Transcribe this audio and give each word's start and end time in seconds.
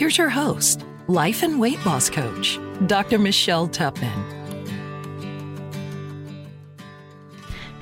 Here's 0.00 0.16
your 0.16 0.30
host, 0.30 0.86
life 1.08 1.42
and 1.42 1.60
weight 1.60 1.84
loss 1.84 2.08
coach, 2.08 2.58
Dr. 2.86 3.18
Michelle 3.18 3.68
Tupman. 3.68 4.39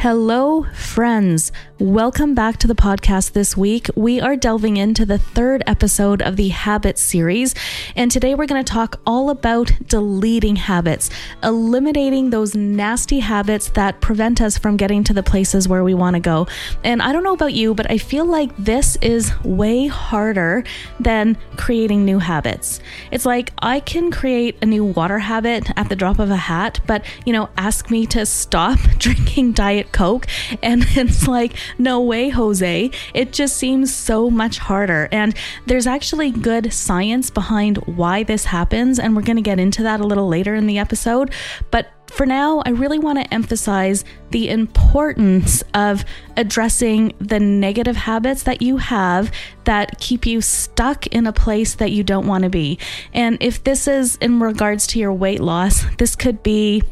Hello, 0.01 0.63
friends. 0.75 1.51
Welcome 1.81 2.33
back 2.33 2.59
to 2.59 2.69
the 2.69 2.75
podcast 2.77 3.33
this 3.33 3.57
week. 3.57 3.89
We 3.97 4.21
are 4.21 4.37
delving 4.37 4.77
into 4.77 5.05
the 5.05 5.19
third 5.19 5.65
episode 5.67 6.23
of 6.23 6.37
the 6.37 6.51
Habits 6.51 7.01
series. 7.01 7.53
And 7.97 8.09
today 8.09 8.37
we're 8.37 8.47
going 8.47 8.65
to 8.65 8.73
talk 8.73 9.01
all 9.05 9.29
about 9.29 9.73
deleting 9.89 10.55
habits, 10.55 11.11
eliminating 11.43 12.31
those 12.31 12.55
nasty 12.55 13.19
habits 13.19 13.71
that 13.71 14.01
prevent 14.01 14.41
us 14.41 14.57
from 14.57 14.77
getting 14.77 15.03
to 15.03 15.13
the 15.13 15.23
places 15.25 15.67
where 15.67 15.83
we 15.83 15.95
want 15.95 16.15
to 16.15 16.21
go. 16.21 16.47
And 16.85 17.03
I 17.03 17.13
don't 17.13 17.25
know 17.25 17.35
about 17.35 17.55
you, 17.55 17.75
but 17.75 17.91
I 17.91 17.99
feel 17.99 18.25
like 18.25 18.57
this 18.57 18.97
is 19.03 19.33
way 19.43 19.89
harder 19.89 20.63
than 21.01 21.37
creating 21.57 22.05
new 22.05 22.21
habits. 22.21 22.81
It's 23.11 23.27
like 23.27 23.53
I 23.59 23.81
can 23.81 24.13
create 24.13 24.59
a 24.63 24.67
new 24.67 24.85
water 24.85 25.19
habit 25.19 25.71
at 25.77 25.89
the 25.89 25.97
drop 25.97 26.21
of 26.21 26.31
a 26.31 26.37
hat, 26.37 26.79
but, 26.87 27.05
you 27.27 27.33
know, 27.33 27.49
ask 27.57 27.91
me 27.91 28.07
to 28.07 28.25
stop 28.27 28.79
drinking 28.99 29.53
Diet 29.53 29.88
Coke. 29.93 30.27
And 30.61 30.85
it's 30.91 31.29
like, 31.29 31.55
no 31.79 32.01
way, 32.01 32.31
Jose. 32.31 32.91
It 33.15 33.33
just 33.33 33.57
seems 33.57 33.95
so 33.95 34.29
much 34.29 34.59
harder. 34.59 35.09
And 35.13 35.35
there's 35.67 35.87
actually 35.87 36.31
good 36.31 36.73
science 36.73 37.31
behind 37.31 37.79
why 37.87 38.23
this 38.23 38.47
happens. 38.47 38.99
And 38.99 39.15
we're 39.15 39.23
going 39.23 39.37
to 39.37 39.43
get 39.43 39.61
into 39.61 39.83
that 39.85 40.01
a 40.01 40.07
little 40.07 40.29
later 40.29 40.55
in 40.55 40.67
the 40.67 40.79
episode. 40.79 41.33
But 41.71 41.89
for 42.11 42.25
now, 42.27 42.63
I 42.65 42.71
really 42.71 42.99
want 42.99 43.19
to 43.19 43.35
emphasize 43.35 44.05
the 44.31 44.49
importance 44.49 45.63
of 45.75 46.05
addressing 46.37 47.13
the 47.21 47.39
negative 47.39 47.97
habits 47.97 48.45
that 48.45 48.63
you 48.63 48.79
have 48.79 49.31
that 49.65 49.99
keep 49.99 50.27
you 50.27 50.41
stuck 50.41 51.07
in 51.09 51.27
a 51.27 51.33
place 51.33 51.75
that 51.77 51.93
you 51.93 52.03
don't 52.03 52.27
want 52.27 52.45
to 52.45 52.51
be. 52.51 52.79
And 53.13 53.37
if 53.41 53.63
this 53.63 53.87
is 53.87 54.17
in 54.17 54.41
regards 54.41 54.87
to 54.89 54.99
your 54.99 55.13
weight 55.13 55.41
loss, 55.41 55.85
this 55.97 56.17
could 56.17 56.43
be 56.43 56.83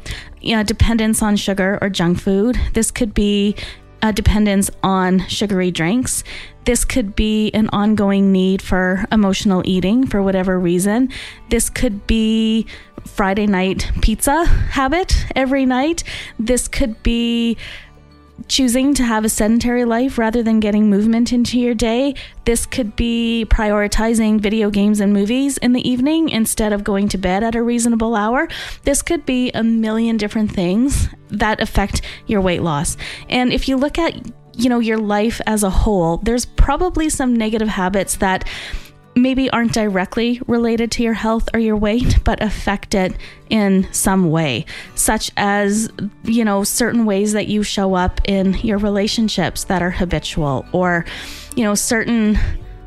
you 0.46 0.56
know, 0.56 0.62
dependence 0.62 1.22
on 1.22 1.36
sugar 1.36 1.78
or 1.82 1.90
junk 1.90 2.20
food. 2.20 2.56
This 2.72 2.90
could 2.90 3.12
be 3.12 3.56
a 4.02 4.12
dependence 4.12 4.70
on 4.82 5.26
sugary 5.26 5.70
drinks. 5.70 6.22
This 6.64 6.84
could 6.84 7.16
be 7.16 7.50
an 7.52 7.68
ongoing 7.72 8.32
need 8.32 8.62
for 8.62 9.04
emotional 9.10 9.62
eating 9.64 10.06
for 10.06 10.22
whatever 10.22 10.58
reason. 10.58 11.10
This 11.48 11.70
could 11.70 12.06
be 12.06 12.66
Friday 13.06 13.46
night 13.46 13.90
pizza 14.02 14.44
habit 14.44 15.26
every 15.34 15.64
night. 15.64 16.04
This 16.38 16.68
could 16.68 17.02
be 17.02 17.56
choosing 18.48 18.94
to 18.94 19.02
have 19.02 19.24
a 19.24 19.28
sedentary 19.28 19.84
life 19.84 20.18
rather 20.18 20.42
than 20.42 20.60
getting 20.60 20.88
movement 20.88 21.32
into 21.32 21.58
your 21.58 21.74
day. 21.74 22.14
This 22.44 22.66
could 22.66 22.94
be 22.96 23.46
prioritizing 23.48 24.40
video 24.40 24.70
games 24.70 25.00
and 25.00 25.12
movies 25.12 25.58
in 25.58 25.72
the 25.72 25.88
evening 25.88 26.28
instead 26.28 26.72
of 26.72 26.84
going 26.84 27.08
to 27.08 27.18
bed 27.18 27.42
at 27.42 27.54
a 27.54 27.62
reasonable 27.62 28.14
hour. 28.14 28.48
This 28.84 29.02
could 29.02 29.26
be 29.26 29.50
a 29.52 29.62
million 29.62 30.16
different 30.16 30.52
things 30.52 31.08
that 31.28 31.60
affect 31.60 32.02
your 32.26 32.40
weight 32.40 32.62
loss. 32.62 32.96
And 33.28 33.52
if 33.52 33.68
you 33.68 33.76
look 33.76 33.98
at 33.98 34.14
you 34.58 34.70
know 34.70 34.78
your 34.78 34.98
life 34.98 35.40
as 35.46 35.62
a 35.62 35.70
whole, 35.70 36.18
there's 36.18 36.46
probably 36.46 37.08
some 37.08 37.36
negative 37.36 37.68
habits 37.68 38.16
that 38.16 38.48
maybe 39.16 39.50
aren't 39.50 39.72
directly 39.72 40.40
related 40.46 40.90
to 40.92 41.02
your 41.02 41.14
health 41.14 41.48
or 41.54 41.58
your 41.58 41.76
weight, 41.76 42.22
but 42.22 42.42
affect 42.42 42.94
it 42.94 43.16
in 43.48 43.90
some 43.92 44.30
way, 44.30 44.66
such 44.94 45.32
as, 45.36 45.90
you 46.24 46.44
know, 46.44 46.62
certain 46.62 47.06
ways 47.06 47.32
that 47.32 47.48
you 47.48 47.62
show 47.62 47.94
up 47.94 48.20
in 48.26 48.54
your 48.58 48.78
relationships 48.78 49.64
that 49.64 49.82
are 49.82 49.90
habitual, 49.90 50.66
or, 50.72 51.04
you 51.54 51.64
know, 51.64 51.74
certain 51.74 52.38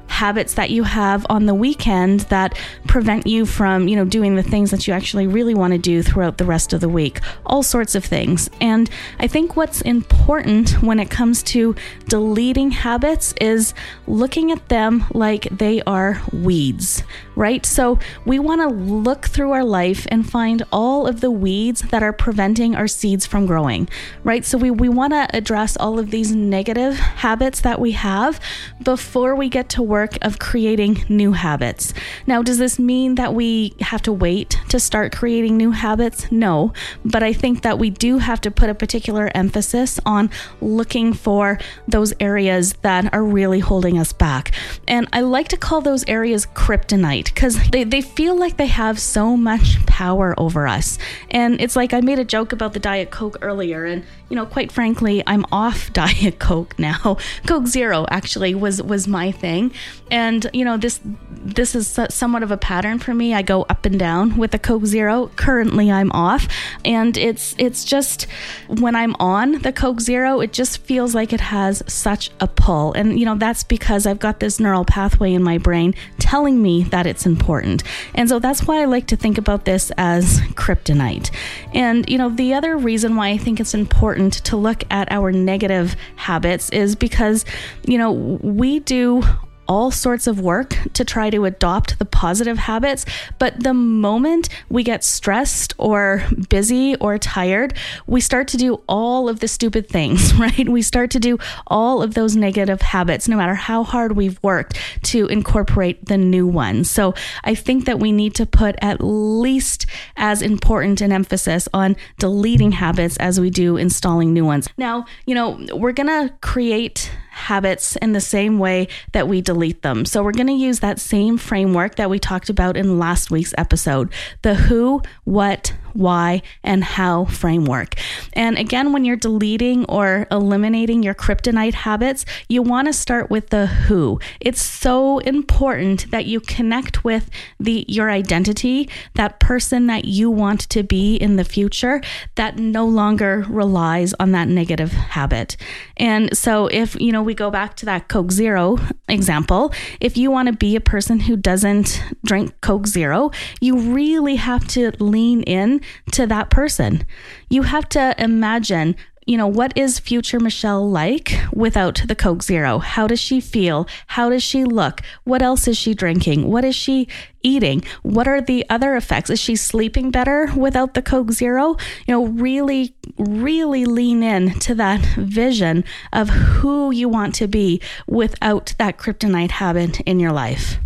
habits 0.10 0.56
that 0.56 0.70
you 0.70 0.84
have 0.84 1.26
on 1.30 1.46
the 1.46 1.54
weekend 1.54 2.22
that 2.22 2.58
prevent 2.88 3.28
you 3.28 3.46
from, 3.46 3.88
you 3.88 3.96
know, 3.96 4.04
doing 4.04 4.36
the 4.36 4.44
things 4.44 4.72
that 4.72 4.88
you 4.88 4.94
actually 4.94 5.28
really 5.28 5.54
want 5.54 5.72
to 5.72 5.78
do 5.78 6.02
throughout 6.02 6.38
the 6.38 6.46
rest 6.46 6.74
of 6.74 6.82
the 6.82 6.90
week. 6.90 7.20
All 7.46 7.64
sorts 7.64 7.96
of 7.96 8.04
things. 8.04 8.50
And 8.60 8.90
I 9.20 9.28
think 9.28 9.56
what's 9.56 9.82
important 9.82 10.82
when 10.82 11.00
it 11.00 11.10
comes 11.10 11.44
to 11.44 11.76
deleting 12.08 12.72
habits 12.72 13.34
is 13.40 13.74
looking 14.08 14.52
at 14.52 14.68
them 14.68 15.06
like 15.14 15.48
they 15.52 15.82
are 15.84 16.22
weeds, 16.34 17.04
right? 17.36 17.66
So 17.66 18.00
we 18.26 18.40
want 18.40 18.62
to 18.62 18.68
look 18.68 19.28
through 19.28 19.52
our 19.52 19.64
life 19.64 20.08
and 20.10 20.30
find 20.30 20.64
all 20.72 21.06
of 21.06 21.22
the 21.22 21.32
weeds 21.32 21.82
that 21.92 22.02
are 22.02 22.14
preventing 22.14 22.76
our 22.76 22.88
seeds 22.88 23.26
from 23.26 23.46
growing, 23.46 23.88
right? 24.24 24.44
So 24.44 24.58
we, 24.58 24.72
we 24.72 24.90
want 24.90 25.14
to 25.14 25.28
address 25.34 25.78
all 25.78 26.00
of 26.00 26.10
these 26.10 26.34
negative 26.34 26.98
habits 26.98 27.62
that 27.62 27.80
we 27.80 27.92
have 27.92 28.40
before 28.84 29.36
we 29.36 29.50
get 29.50 29.70
to 29.70 29.84
work 29.84 29.99
work 30.00 30.18
of 30.22 30.40
creating 30.40 31.04
new 31.10 31.34
habits. 31.34 31.94
Now, 32.26 32.42
does 32.42 32.58
this 32.58 32.80
mean 32.80 33.16
that 33.16 33.34
we 33.34 33.74
have 33.82 34.02
to 34.04 34.14
wait 34.14 34.58
to 34.70 34.80
start 34.80 35.12
creating 35.12 35.58
new 35.58 35.72
habits? 35.72 36.32
No, 36.32 36.72
but 37.04 37.22
I 37.22 37.34
think 37.34 37.64
that 37.64 37.78
we 37.78 37.90
do 37.90 38.20
have 38.20 38.40
to 38.42 38.52
put 38.52 38.70
a 38.70 38.74
particular 38.74 39.30
emphasis 39.36 40.00
on 40.06 40.30
looking 40.62 41.12
for 41.14 41.60
those 41.86 42.14
areas 42.22 42.74
that 42.82 43.14
are 43.14 43.24
really 43.24 43.60
holding 43.60 43.98
us 43.98 44.14
back. 44.14 44.54
And 44.88 45.06
I 45.12 45.20
like 45.20 45.50
to 45.50 45.58
call 45.58 45.82
those 45.82 46.06
areas 46.08 46.46
kryptonite 46.46 47.26
because 47.26 47.56
they, 47.72 47.84
they 47.84 48.02
feel 48.02 48.36
like 48.40 48.56
they 48.56 48.68
have 48.68 49.00
so 49.00 49.36
much 49.36 49.86
power 49.86 50.34
over 50.38 50.66
us. 50.66 50.98
And 51.30 51.60
it's 51.60 51.76
like 51.76 51.94
I 51.94 52.00
made 52.00 52.20
a 52.20 52.26
joke 52.26 52.54
about 52.54 52.72
the 52.72 52.80
Diet 52.80 53.12
Coke 53.12 53.38
earlier, 53.42 53.84
and 53.84 54.06
you 54.30 54.36
know, 54.36 54.46
quite 54.46 54.72
frankly, 54.72 55.24
I'm 55.28 55.46
off 55.52 55.92
Diet 55.94 56.40
Coke 56.40 56.78
now. 56.78 57.18
Coke 57.48 57.68
Zero 57.68 58.06
actually 58.10 58.56
was 58.56 58.82
was 58.82 59.08
my 59.08 59.32
thing, 59.32 59.74
and 60.12 60.50
you 60.54 60.64
know 60.64 60.78
this 60.78 61.00
this 61.04 61.76
is 61.76 62.00
somewhat 62.10 62.44
of 62.44 62.52
a 62.52 62.58
pattern 62.58 63.00
for 63.00 63.14
me. 63.14 63.34
I 63.34 63.42
go 63.42 63.64
up 63.64 63.86
and 63.86 63.98
down 63.98 64.38
with 64.38 64.54
a 64.54 64.60
Coke 64.60 64.86
Zero. 64.86 65.32
Currently, 65.36 65.92
I'm 65.92 66.12
off, 66.12 66.48
and 66.86 67.18
it's 67.18 67.56
it's 67.58 67.84
just 67.84 68.28
when 68.68 68.96
I'm 68.96 69.16
on 69.20 69.60
the 69.64 69.74
Coke 69.74 70.00
Zero, 70.00 70.40
it 70.42 70.54
just 70.54 70.80
feels 70.80 71.16
like 71.16 71.34
it 71.34 71.42
has 71.42 71.84
such 71.88 72.30
a 72.40 72.48
pull, 72.48 72.94
and 72.94 73.20
you 73.20 73.26
know 73.26 73.36
that's 73.36 73.64
because 73.64 74.06
I've 74.06 74.20
got 74.20 74.40
this 74.40 74.60
neural 74.60 74.86
pathway 74.86 75.34
in 75.34 75.44
my 75.44 75.58
brain 75.58 75.96
telling 76.20 76.62
me 76.62 76.84
that 76.84 77.08
it's 77.08 77.26
important, 77.26 77.84
and 78.14 78.30
so 78.30 78.38
that's 78.38 78.68
why 78.68 78.82
I 78.82 78.86
like 78.86 79.08
to 79.08 79.16
think 79.16 79.38
about 79.38 79.66
this 79.66 79.92
as 79.98 80.40
kryptonite. 80.54 81.32
And 81.74 82.08
you 82.08 82.18
know 82.18 82.30
the 82.30 82.54
other 82.54 82.78
reason 82.78 83.16
why 83.16 83.30
I 83.30 83.38
think 83.38 83.60
it's 83.60 83.74
important 83.74 84.19
important 84.20 84.46
to 84.46 84.58
look 84.58 84.84
at 84.92 85.12
our 85.12 85.32
negative 85.32 85.96
habits 86.18 86.70
is 86.72 86.96
because, 86.96 87.46
you 87.86 87.98
know, 87.98 88.12
we 88.12 88.80
do 88.80 89.24
all 89.70 89.92
sorts 89.92 90.26
of 90.26 90.42
work 90.42 90.76
to 90.94 91.06
try 91.06 91.30
to 91.30 91.46
adopt 91.46 92.00
the 92.00 92.06
positive 92.06 92.58
habits. 92.58 93.06
But 93.38 93.64
the 93.64 93.74
moment 93.74 94.50
we 94.68 94.84
get 94.84 95.04
stressed 95.04 95.76
or 95.78 96.24
busy 96.50 96.96
or 96.96 97.20
tired, 97.20 97.76
we 98.08 98.20
start 98.20 98.48
to 98.50 98.58
do 98.58 98.82
all 98.90 99.30
of 99.30 99.40
the 99.40 99.48
stupid 99.48 99.88
things, 99.88 100.34
right? 100.40 100.68
We 100.68 100.82
start 100.82 101.12
to 101.12 101.20
do 101.20 101.38
all 101.68 102.02
of 102.02 102.16
those 102.16 102.36
negative 102.36 102.82
habits, 102.82 103.28
no 103.28 103.38
matter 103.38 103.54
how 103.54 103.84
hard 103.84 104.14
we've 104.14 104.42
worked 104.42 104.80
to 105.04 105.28
incorporate 105.28 106.06
the 106.06 106.18
new 106.18 106.48
ones. 106.48 106.90
So 106.90 107.14
I 107.44 107.54
think 107.54 107.86
that 107.86 108.00
we 108.00 108.12
need 108.12 108.34
to 108.36 108.48
put 108.48 108.76
at 108.82 109.02
least 109.02 109.86
as 110.18 110.42
important 110.42 111.00
an 111.02 111.12
emphasis 111.12 111.70
on 111.74 111.96
deleting 112.18 112.72
habits 112.72 113.18
as 113.18 113.40
we 113.40 113.52
do 113.52 113.78
installing 113.78 114.34
new 114.34 114.46
ones. 114.46 114.68
Now, 114.78 115.06
you 115.28 115.36
know, 115.36 115.64
we're 115.74 115.92
going 115.92 116.08
to 116.08 116.34
create 116.42 117.12
habits 117.30 117.96
in 117.98 118.14
the 118.14 118.22
same 118.22 118.60
way 118.60 118.88
that 119.12 119.28
we 119.28 119.42
delete 119.42 119.82
them. 119.82 120.06
So 120.06 120.24
we're 120.24 120.32
going 120.32 120.48
to 120.48 120.54
use 120.54 120.80
that 120.80 121.00
same 121.00 121.38
framework 121.38 121.96
that 121.96 122.10
we 122.10 122.20
talked 122.20 122.50
about 122.50 122.78
in 122.78 123.00
last 123.00 123.32
week's 123.32 123.54
episode 123.58 124.12
the 124.42 124.56
who, 124.56 125.02
what, 125.24 125.74
why, 125.94 126.42
and 126.64 126.84
how 126.84 127.26
framework. 127.26 127.96
And 128.34 128.58
again, 128.58 128.94
when 128.94 129.06
you're 129.06 129.16
deleting 129.16 129.86
or 129.86 130.28
eliminating 130.32 131.04
your 131.04 131.14
kryptonite 131.14 131.74
habits, 131.74 132.26
you 132.48 132.62
want 132.62 132.88
to 132.88 132.94
start 132.94 133.30
with 133.30 133.50
the 133.50 133.68
who. 133.68 134.20
It's 134.40 134.62
so 134.62 135.20
important 135.20 136.10
that 136.12 136.26
you 136.26 136.40
connect 136.40 137.04
with 137.04 137.30
the 137.60 137.86
your 137.88 138.10
identity, 138.10 138.90
that 139.16 139.40
person 139.40 139.88
that 139.88 140.06
you 140.06 140.30
want 140.30 140.70
to 140.70 140.84
be 140.84 141.16
in 141.16 141.36
the 141.36 141.44
future 141.44 142.02
that 142.36 142.58
no 142.58 142.86
longer 142.86 143.46
relies 143.50 144.14
on 144.20 144.32
that 144.32 144.48
negative 144.48 144.92
habit. 144.92 145.58
And 146.00 146.36
so 146.36 146.68
if, 146.68 147.00
you 147.00 147.12
know, 147.12 147.22
we 147.22 147.34
go 147.34 147.52
back 147.52 147.76
to 147.78 147.86
that 147.86 148.08
Coke 148.08 148.32
Zero 148.32 148.78
example, 149.10 149.74
if 150.00 150.18
you 150.18 150.32
want 150.32 150.48
to 150.48 150.54
be 150.54 150.76
a 150.76 150.82
person 150.82 151.20
who 151.20 151.36
doesn't 151.36 152.02
drink 152.26 152.60
Coke 152.62 152.88
Zero, 152.88 153.32
you 153.60 153.78
really 153.78 154.38
have 154.38 154.66
to 154.70 154.92
lean 155.04 155.44
in 155.44 155.82
to 156.14 156.26
that 156.28 156.50
person. 156.50 157.06
You 157.50 157.64
have 157.64 157.90
to 157.90 158.16
imagine 158.18 158.96
you 159.30 159.38
know, 159.38 159.46
what 159.46 159.72
is 159.78 160.00
future 160.00 160.40
Michelle 160.40 160.90
like 160.90 161.36
without 161.54 162.02
the 162.08 162.16
Coke 162.16 162.42
Zero? 162.42 162.80
How 162.80 163.06
does 163.06 163.20
she 163.20 163.40
feel? 163.40 163.88
How 164.08 164.32
does 164.32 164.42
she 164.42 164.64
look? 164.64 165.02
What 165.24 165.44
else 165.44 165.68
is 165.68 165.78
she 165.78 165.94
drinking? 165.94 166.50
What 166.50 166.66
is 166.66 166.76
she 166.76 167.08
eating? 167.44 167.84
What 168.02 168.28
are 168.28 168.42
the 168.42 168.66
other 168.72 168.96
effects? 168.96 169.30
Is 169.30 169.40
she 169.40 169.56
sleeping 169.56 170.10
better 170.10 170.52
without 170.58 170.96
the 170.96 171.04
Coke 171.04 171.32
Zero? 171.32 171.78
You 172.08 172.16
know, 172.16 172.26
really, 172.26 172.96
really 173.20 173.86
lean 173.86 174.24
in 174.24 174.58
to 174.62 174.74
that 174.74 175.02
vision 175.16 175.84
of 176.12 176.30
who 176.30 176.90
you 176.90 177.08
want 177.08 177.36
to 177.36 177.48
be 177.48 177.80
without 178.08 178.74
that 178.80 178.98
kryptonite 178.98 179.52
habit 179.52 180.00
in 180.02 180.20
your 180.20 180.32
life. 180.32 180.80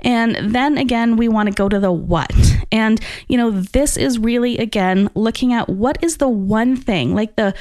And 0.00 0.54
then 0.54 0.78
again, 0.78 1.18
we 1.18 1.28
want 1.28 1.50
to 1.50 1.54
go 1.54 1.68
to 1.68 1.78
the 1.78 1.92
what. 1.92 2.32
And, 2.74 3.00
you 3.28 3.36
know, 3.36 3.52
this 3.52 3.96
is 3.96 4.18
really, 4.18 4.58
again, 4.58 5.08
looking 5.14 5.52
at 5.52 5.68
what 5.68 6.02
is 6.02 6.16
the 6.16 6.28
one 6.28 6.74
thing, 6.74 7.14
like 7.14 7.36
the 7.36 7.54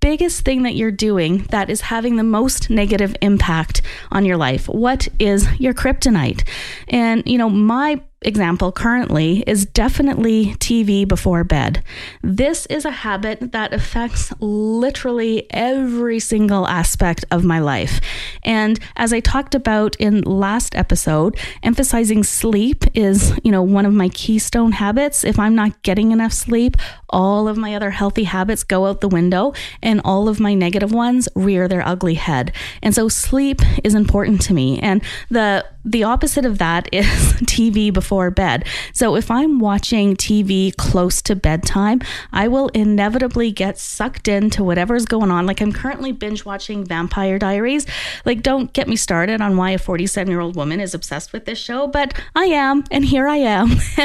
biggest 0.00 0.44
thing 0.44 0.62
that 0.64 0.74
you're 0.74 0.90
doing 0.90 1.44
that 1.50 1.70
is 1.70 1.80
having 1.80 2.16
the 2.16 2.22
most 2.22 2.68
negative 2.68 3.16
impact 3.22 3.80
on 4.12 4.26
your 4.26 4.36
life. 4.36 4.68
What 4.68 5.08
is 5.18 5.48
your 5.58 5.72
kryptonite? 5.72 6.46
And, 6.88 7.22
you 7.24 7.38
know, 7.38 7.48
my 7.48 8.02
example 8.22 8.72
currently 8.72 9.44
is 9.46 9.64
definitely 9.64 10.46
TV 10.56 11.06
before 11.06 11.44
bed. 11.44 11.82
This 12.22 12.66
is 12.66 12.84
a 12.84 12.90
habit 12.90 13.52
that 13.52 13.72
affects 13.72 14.32
literally 14.40 15.46
every 15.50 16.18
single 16.18 16.66
aspect 16.66 17.24
of 17.30 17.44
my 17.44 17.60
life. 17.60 18.00
And 18.42 18.78
as 18.96 19.12
I 19.12 19.20
talked 19.20 19.54
about 19.54 19.94
in 19.96 20.22
last 20.22 20.74
episode, 20.74 21.38
emphasizing 21.62 22.24
sleep 22.24 22.84
is, 22.94 23.38
you 23.44 23.52
know, 23.52 23.62
one 23.62 23.86
of 23.86 23.92
my 23.92 24.08
keystone 24.08 24.72
habits. 24.72 25.24
If 25.24 25.38
I'm 25.38 25.54
not 25.54 25.82
getting 25.82 26.10
enough 26.10 26.32
sleep, 26.32 26.76
all 27.10 27.48
of 27.48 27.56
my 27.56 27.74
other 27.74 27.90
healthy 27.90 28.24
habits 28.24 28.64
go 28.64 28.86
out 28.86 29.00
the 29.00 29.08
window 29.08 29.52
and 29.82 30.00
all 30.04 30.28
of 30.28 30.40
my 30.40 30.54
negative 30.54 30.92
ones 30.92 31.28
rear 31.34 31.68
their 31.68 31.86
ugly 31.86 32.14
head. 32.14 32.52
And 32.82 32.94
so 32.94 33.08
sleep 33.08 33.60
is 33.84 33.94
important 33.94 34.40
to 34.42 34.54
me. 34.54 34.78
And 34.80 35.02
the 35.30 35.64
the 35.84 36.04
opposite 36.04 36.44
of 36.44 36.58
that 36.58 36.88
is 36.92 37.06
TV 37.44 37.92
before 37.92 38.30
bed. 38.30 38.66
So 38.92 39.16
if 39.16 39.30
I'm 39.30 39.58
watching 39.58 40.16
TV 40.16 40.74
close 40.76 41.22
to 41.22 41.36
bedtime, 41.36 42.00
I 42.32 42.48
will 42.48 42.68
inevitably 42.68 43.52
get 43.52 43.78
sucked 43.78 44.28
into 44.28 44.64
whatever's 44.64 45.04
going 45.04 45.30
on. 45.30 45.46
Like 45.46 45.60
I'm 45.60 45.72
currently 45.72 46.12
binge 46.12 46.44
watching 46.44 46.84
Vampire 46.84 47.38
Diaries. 47.38 47.86
Like 48.24 48.42
don't 48.42 48.72
get 48.72 48.88
me 48.88 48.96
started 48.96 49.40
on 49.40 49.56
why 49.56 49.70
a 49.70 49.78
47-year-old 49.78 50.56
woman 50.56 50.80
is 50.80 50.94
obsessed 50.94 51.32
with 51.32 51.44
this 51.44 51.58
show, 51.58 51.86
but 51.86 52.18
I 52.34 52.46
am 52.46 52.84
and 52.90 53.04
here 53.04 53.28
I 53.28 53.36
am. 53.36 53.70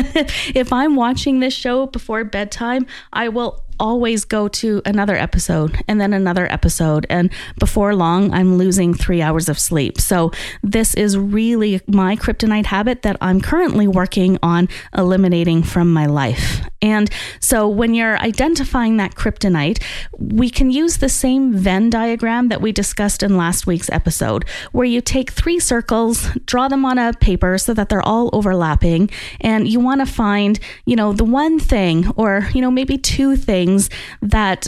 if 0.53 0.71
I'm 0.71 0.95
watching 0.95 1.39
this 1.39 1.53
show 1.53 1.87
before 1.87 2.23
bedtime, 2.23 2.85
I 3.11 3.29
will 3.29 3.63
always 3.79 4.25
go 4.25 4.47
to 4.47 4.81
another 4.85 5.15
episode 5.15 5.81
and 5.87 5.99
then 5.99 6.13
another 6.13 6.51
episode. 6.51 7.05
And 7.09 7.31
before 7.59 7.95
long, 7.95 8.33
I'm 8.33 8.57
losing 8.57 8.93
three 8.93 9.21
hours 9.21 9.49
of 9.49 9.59
sleep. 9.59 9.99
So, 9.99 10.31
this 10.61 10.93
is 10.95 11.17
really 11.17 11.81
my 11.87 12.15
kryptonite 12.15 12.65
habit 12.65 13.01
that 13.03 13.17
I'm 13.21 13.41
currently 13.41 13.87
working 13.87 14.37
on 14.41 14.69
eliminating 14.95 15.63
from 15.63 15.91
my 15.91 16.05
life. 16.05 16.61
And 16.83 17.09
so, 17.39 17.67
when 17.67 17.93
you're 17.93 18.17
identifying 18.19 18.97
that 18.97 19.15
kryptonite, 19.15 19.81
we 20.19 20.49
can 20.49 20.69
use 20.69 20.97
the 20.97 21.07
same 21.07 21.53
Venn 21.53 21.89
diagram 21.89 22.49
that 22.49 22.61
we 22.61 22.73
discussed 22.73 23.23
in 23.23 23.37
last 23.37 23.65
week's 23.65 23.89
episode, 23.89 24.43
where 24.73 24.85
you 24.85 24.99
take 24.99 25.31
three 25.31 25.59
circles, 25.59 26.27
draw 26.45 26.67
them 26.67 26.83
on 26.83 26.97
a 26.97 27.13
paper 27.13 27.57
so 27.57 27.73
that 27.73 27.87
they're 27.87 28.01
all 28.01 28.29
overlapping, 28.33 29.09
and 29.39 29.65
you 29.65 29.79
want 29.79 30.01
to 30.01 30.05
find, 30.05 30.59
you 30.85 30.97
know, 30.97 31.13
the 31.13 31.23
one 31.23 31.57
thing 31.57 32.09
or, 32.17 32.49
you 32.53 32.59
know, 32.59 32.69
maybe 32.69 32.97
two 32.97 33.37
things 33.37 33.89
that 34.21 34.67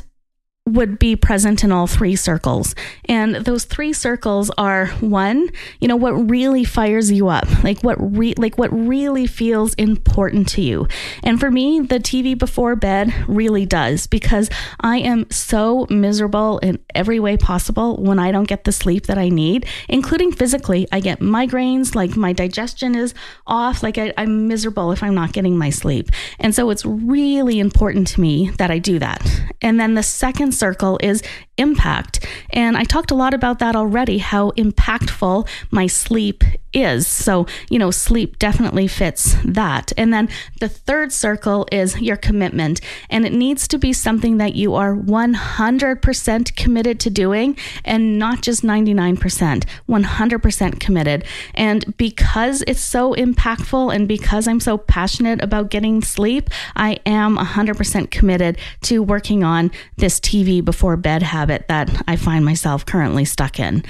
would 0.67 0.97
be 0.97 1.15
present 1.15 1.63
in 1.63 1.71
all 1.71 1.85
three 1.85 2.15
circles. 2.15 2.73
And 3.07 3.35
those 3.35 3.65
three 3.65 3.93
circles 3.93 4.49
are 4.57 4.87
one, 4.99 5.49
you 5.79 5.87
know, 5.87 5.95
what 5.95 6.13
really 6.13 6.63
fires 6.63 7.11
you 7.11 7.27
up, 7.27 7.45
like 7.63 7.83
what 7.83 7.97
re- 7.99 8.33
like 8.35 8.57
what 8.57 8.71
really 8.71 9.27
feels 9.27 9.75
important 9.75 10.47
to 10.49 10.63
you. 10.63 10.87
And 11.21 11.39
for 11.39 11.51
me, 11.51 11.81
the 11.81 11.99
TV 11.99 12.35
before 12.35 12.75
bed 12.75 13.13
really 13.27 13.67
does 13.67 14.07
because 14.07 14.49
I 14.79 14.97
am 14.97 15.29
so 15.29 15.85
miserable 15.91 16.57
in 16.57 16.79
every 16.95 17.19
way 17.19 17.37
possible 17.37 17.97
when 17.97 18.17
I 18.17 18.31
don't 18.31 18.47
get 18.47 18.63
the 18.63 18.71
sleep 18.71 19.05
that 19.05 19.19
I 19.19 19.29
need, 19.29 19.67
including 19.87 20.31
physically. 20.31 20.87
I 20.91 20.99
get 20.99 21.19
migraines, 21.19 21.93
like 21.93 22.17
my 22.17 22.33
digestion 22.33 22.95
is 22.95 23.13
off, 23.45 23.83
like 23.83 23.99
I, 23.99 24.13
I'm 24.17 24.47
miserable 24.47 24.91
if 24.91 25.03
I'm 25.03 25.13
not 25.13 25.31
getting 25.31 25.59
my 25.59 25.69
sleep. 25.69 26.09
And 26.39 26.55
so 26.55 26.71
it's 26.71 26.87
really 26.87 27.59
important 27.59 28.07
to 28.07 28.21
me 28.21 28.49
that 28.57 28.71
I 28.71 28.79
do 28.79 28.97
that. 28.97 29.21
And 29.61 29.79
then 29.79 29.93
the 29.93 30.01
second 30.01 30.54
circle 30.55 30.97
is 31.01 31.21
impact. 31.57 32.25
And 32.51 32.75
I 32.77 32.83
talked 32.83 33.11
a 33.11 33.15
lot 33.15 33.33
about 33.33 33.59
that 33.59 33.75
already, 33.75 34.17
how 34.17 34.51
impactful 34.51 35.47
my 35.71 35.87
sleep 35.87 36.43
is. 36.75 37.07
So, 37.07 37.47
you 37.69 37.79
know, 37.79 37.91
sleep 37.91 38.37
definitely 38.37 38.87
fits 38.87 39.35
that. 39.45 39.91
And 39.97 40.13
then 40.13 40.29
the 40.59 40.69
third 40.69 41.11
circle 41.11 41.67
is 41.71 41.99
your 41.99 42.17
commitment. 42.17 42.81
And 43.09 43.25
it 43.25 43.33
needs 43.33 43.67
to 43.69 43.77
be 43.77 43.93
something 43.93 44.37
that 44.37 44.55
you 44.55 44.75
are 44.75 44.95
100% 44.95 46.55
committed 46.55 46.99
to 46.99 47.09
doing 47.09 47.57
and 47.83 48.19
not 48.19 48.41
just 48.41 48.63
99%, 48.63 49.65
100% 49.89 50.79
committed. 50.79 51.25
And 51.53 51.97
because 51.97 52.63
it's 52.67 52.81
so 52.81 53.13
impactful 53.13 53.95
and 53.95 54.07
because 54.07 54.47
I'm 54.47 54.59
so 54.59 54.77
passionate 54.77 55.41
about 55.41 55.69
getting 55.69 56.01
sleep, 56.01 56.49
I 56.75 56.99
am 57.05 57.37
100% 57.37 58.11
committed 58.11 58.57
to 58.83 59.01
working 59.01 59.43
on 59.43 59.71
this 59.97 60.19
TV 60.19 60.63
before 60.63 60.97
bed 60.97 61.23
habit 61.23 61.67
that 61.67 62.03
I 62.07 62.15
find 62.15 62.43
myself 62.43 62.85
currently 62.85 63.25
stuck 63.25 63.59
in. 63.59 63.83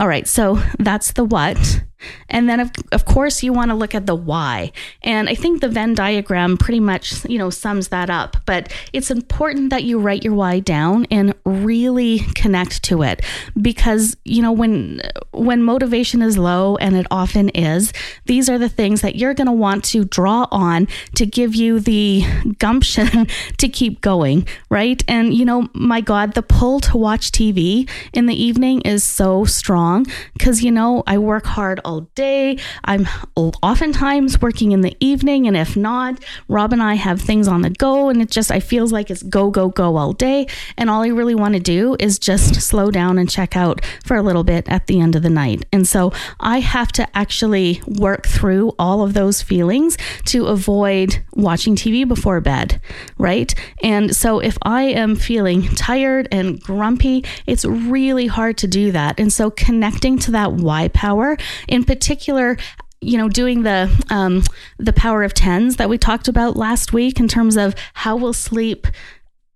All 0.00 0.08
right, 0.08 0.26
so 0.26 0.60
that's 0.78 1.12
the 1.12 1.24
what. 1.24 1.82
And 2.28 2.48
then, 2.48 2.60
of, 2.60 2.70
of 2.92 3.04
course, 3.04 3.42
you 3.42 3.52
want 3.52 3.70
to 3.70 3.74
look 3.74 3.94
at 3.94 4.06
the 4.06 4.14
why. 4.14 4.72
And 5.02 5.28
I 5.28 5.34
think 5.34 5.60
the 5.60 5.68
Venn 5.68 5.94
diagram 5.94 6.56
pretty 6.56 6.80
much, 6.80 7.24
you 7.28 7.38
know, 7.38 7.50
sums 7.50 7.88
that 7.88 8.10
up. 8.10 8.36
But 8.46 8.72
it's 8.92 9.10
important 9.10 9.70
that 9.70 9.84
you 9.84 9.98
write 9.98 10.24
your 10.24 10.34
why 10.34 10.60
down 10.60 11.06
and 11.10 11.34
really 11.44 12.20
connect 12.34 12.82
to 12.84 13.02
it 13.02 13.22
because, 13.60 14.16
you 14.24 14.42
know, 14.42 14.52
when 14.52 15.00
when 15.32 15.62
motivation 15.62 16.22
is 16.22 16.38
low 16.38 16.76
and 16.76 16.96
it 16.96 17.06
often 17.10 17.48
is, 17.50 17.92
these 18.26 18.48
are 18.48 18.58
the 18.58 18.68
things 18.68 19.00
that 19.00 19.16
you're 19.16 19.34
going 19.34 19.46
to 19.46 19.52
want 19.52 19.84
to 19.84 20.04
draw 20.04 20.46
on 20.50 20.88
to 21.14 21.26
give 21.26 21.54
you 21.54 21.80
the 21.80 22.24
gumption 22.58 23.26
to 23.58 23.68
keep 23.68 24.00
going, 24.00 24.46
right? 24.70 25.02
And 25.08 25.34
you 25.34 25.44
know, 25.44 25.68
my 25.72 26.00
god, 26.00 26.34
the 26.34 26.42
pull 26.42 26.80
to 26.80 26.96
watch 26.96 27.32
TV 27.32 27.88
in 28.12 28.26
the 28.26 28.34
evening 28.34 28.80
is 28.82 29.04
so 29.04 29.44
strong 29.44 30.06
cuz 30.38 30.62
you 30.62 30.70
know, 30.70 31.02
I 31.06 31.18
work 31.18 31.46
hard 31.46 31.80
all 31.84 31.93
day. 32.00 32.58
I'm 32.84 33.08
oftentimes 33.36 34.40
working 34.40 34.72
in 34.72 34.80
the 34.80 34.96
evening, 35.00 35.46
and 35.46 35.56
if 35.56 35.76
not, 35.76 36.22
Rob 36.48 36.72
and 36.72 36.82
I 36.82 36.94
have 36.94 37.20
things 37.20 37.48
on 37.48 37.62
the 37.62 37.70
go, 37.70 38.08
and 38.08 38.20
it 38.20 38.30
just 38.30 38.50
I 38.50 38.60
feels 38.60 38.92
like 38.92 39.10
it's 39.10 39.22
go 39.22 39.50
go 39.50 39.68
go 39.68 39.96
all 39.96 40.12
day, 40.12 40.46
and 40.76 40.90
all 40.90 41.02
I 41.02 41.08
really 41.08 41.34
want 41.34 41.54
to 41.54 41.60
do 41.60 41.96
is 41.98 42.18
just 42.18 42.60
slow 42.60 42.90
down 42.90 43.18
and 43.18 43.30
check 43.30 43.56
out 43.56 43.84
for 44.04 44.16
a 44.16 44.22
little 44.22 44.44
bit 44.44 44.68
at 44.68 44.86
the 44.86 45.00
end 45.00 45.16
of 45.16 45.22
the 45.22 45.30
night. 45.30 45.64
And 45.72 45.86
so 45.86 46.12
I 46.40 46.60
have 46.60 46.92
to 46.92 47.16
actually 47.16 47.82
work 47.86 48.26
through 48.26 48.72
all 48.78 49.02
of 49.02 49.14
those 49.14 49.42
feelings 49.42 49.96
to 50.26 50.46
avoid 50.46 51.22
watching 51.34 51.76
TV 51.76 52.06
before 52.06 52.40
bed, 52.40 52.80
right? 53.18 53.54
And 53.82 54.14
so 54.14 54.38
if 54.40 54.56
I 54.62 54.82
am 54.82 55.16
feeling 55.16 55.68
tired 55.74 56.28
and 56.30 56.60
grumpy, 56.60 57.24
it's 57.46 57.64
really 57.64 58.26
hard 58.26 58.58
to 58.58 58.66
do 58.66 58.92
that. 58.92 59.18
And 59.18 59.32
so 59.32 59.50
connecting 59.50 60.18
to 60.20 60.30
that 60.32 60.52
why 60.52 60.88
power 60.88 61.36
in 61.68 61.83
particular, 61.84 62.56
you 63.00 63.18
know, 63.18 63.28
doing 63.28 63.62
the 63.62 63.90
um, 64.10 64.42
the 64.78 64.92
power 64.92 65.22
of 65.22 65.34
tens 65.34 65.76
that 65.76 65.88
we 65.88 65.98
talked 65.98 66.28
about 66.28 66.56
last 66.56 66.92
week 66.92 67.20
in 67.20 67.28
terms 67.28 67.56
of 67.56 67.74
how 67.94 68.16
will 68.16 68.32
sleep 68.32 68.86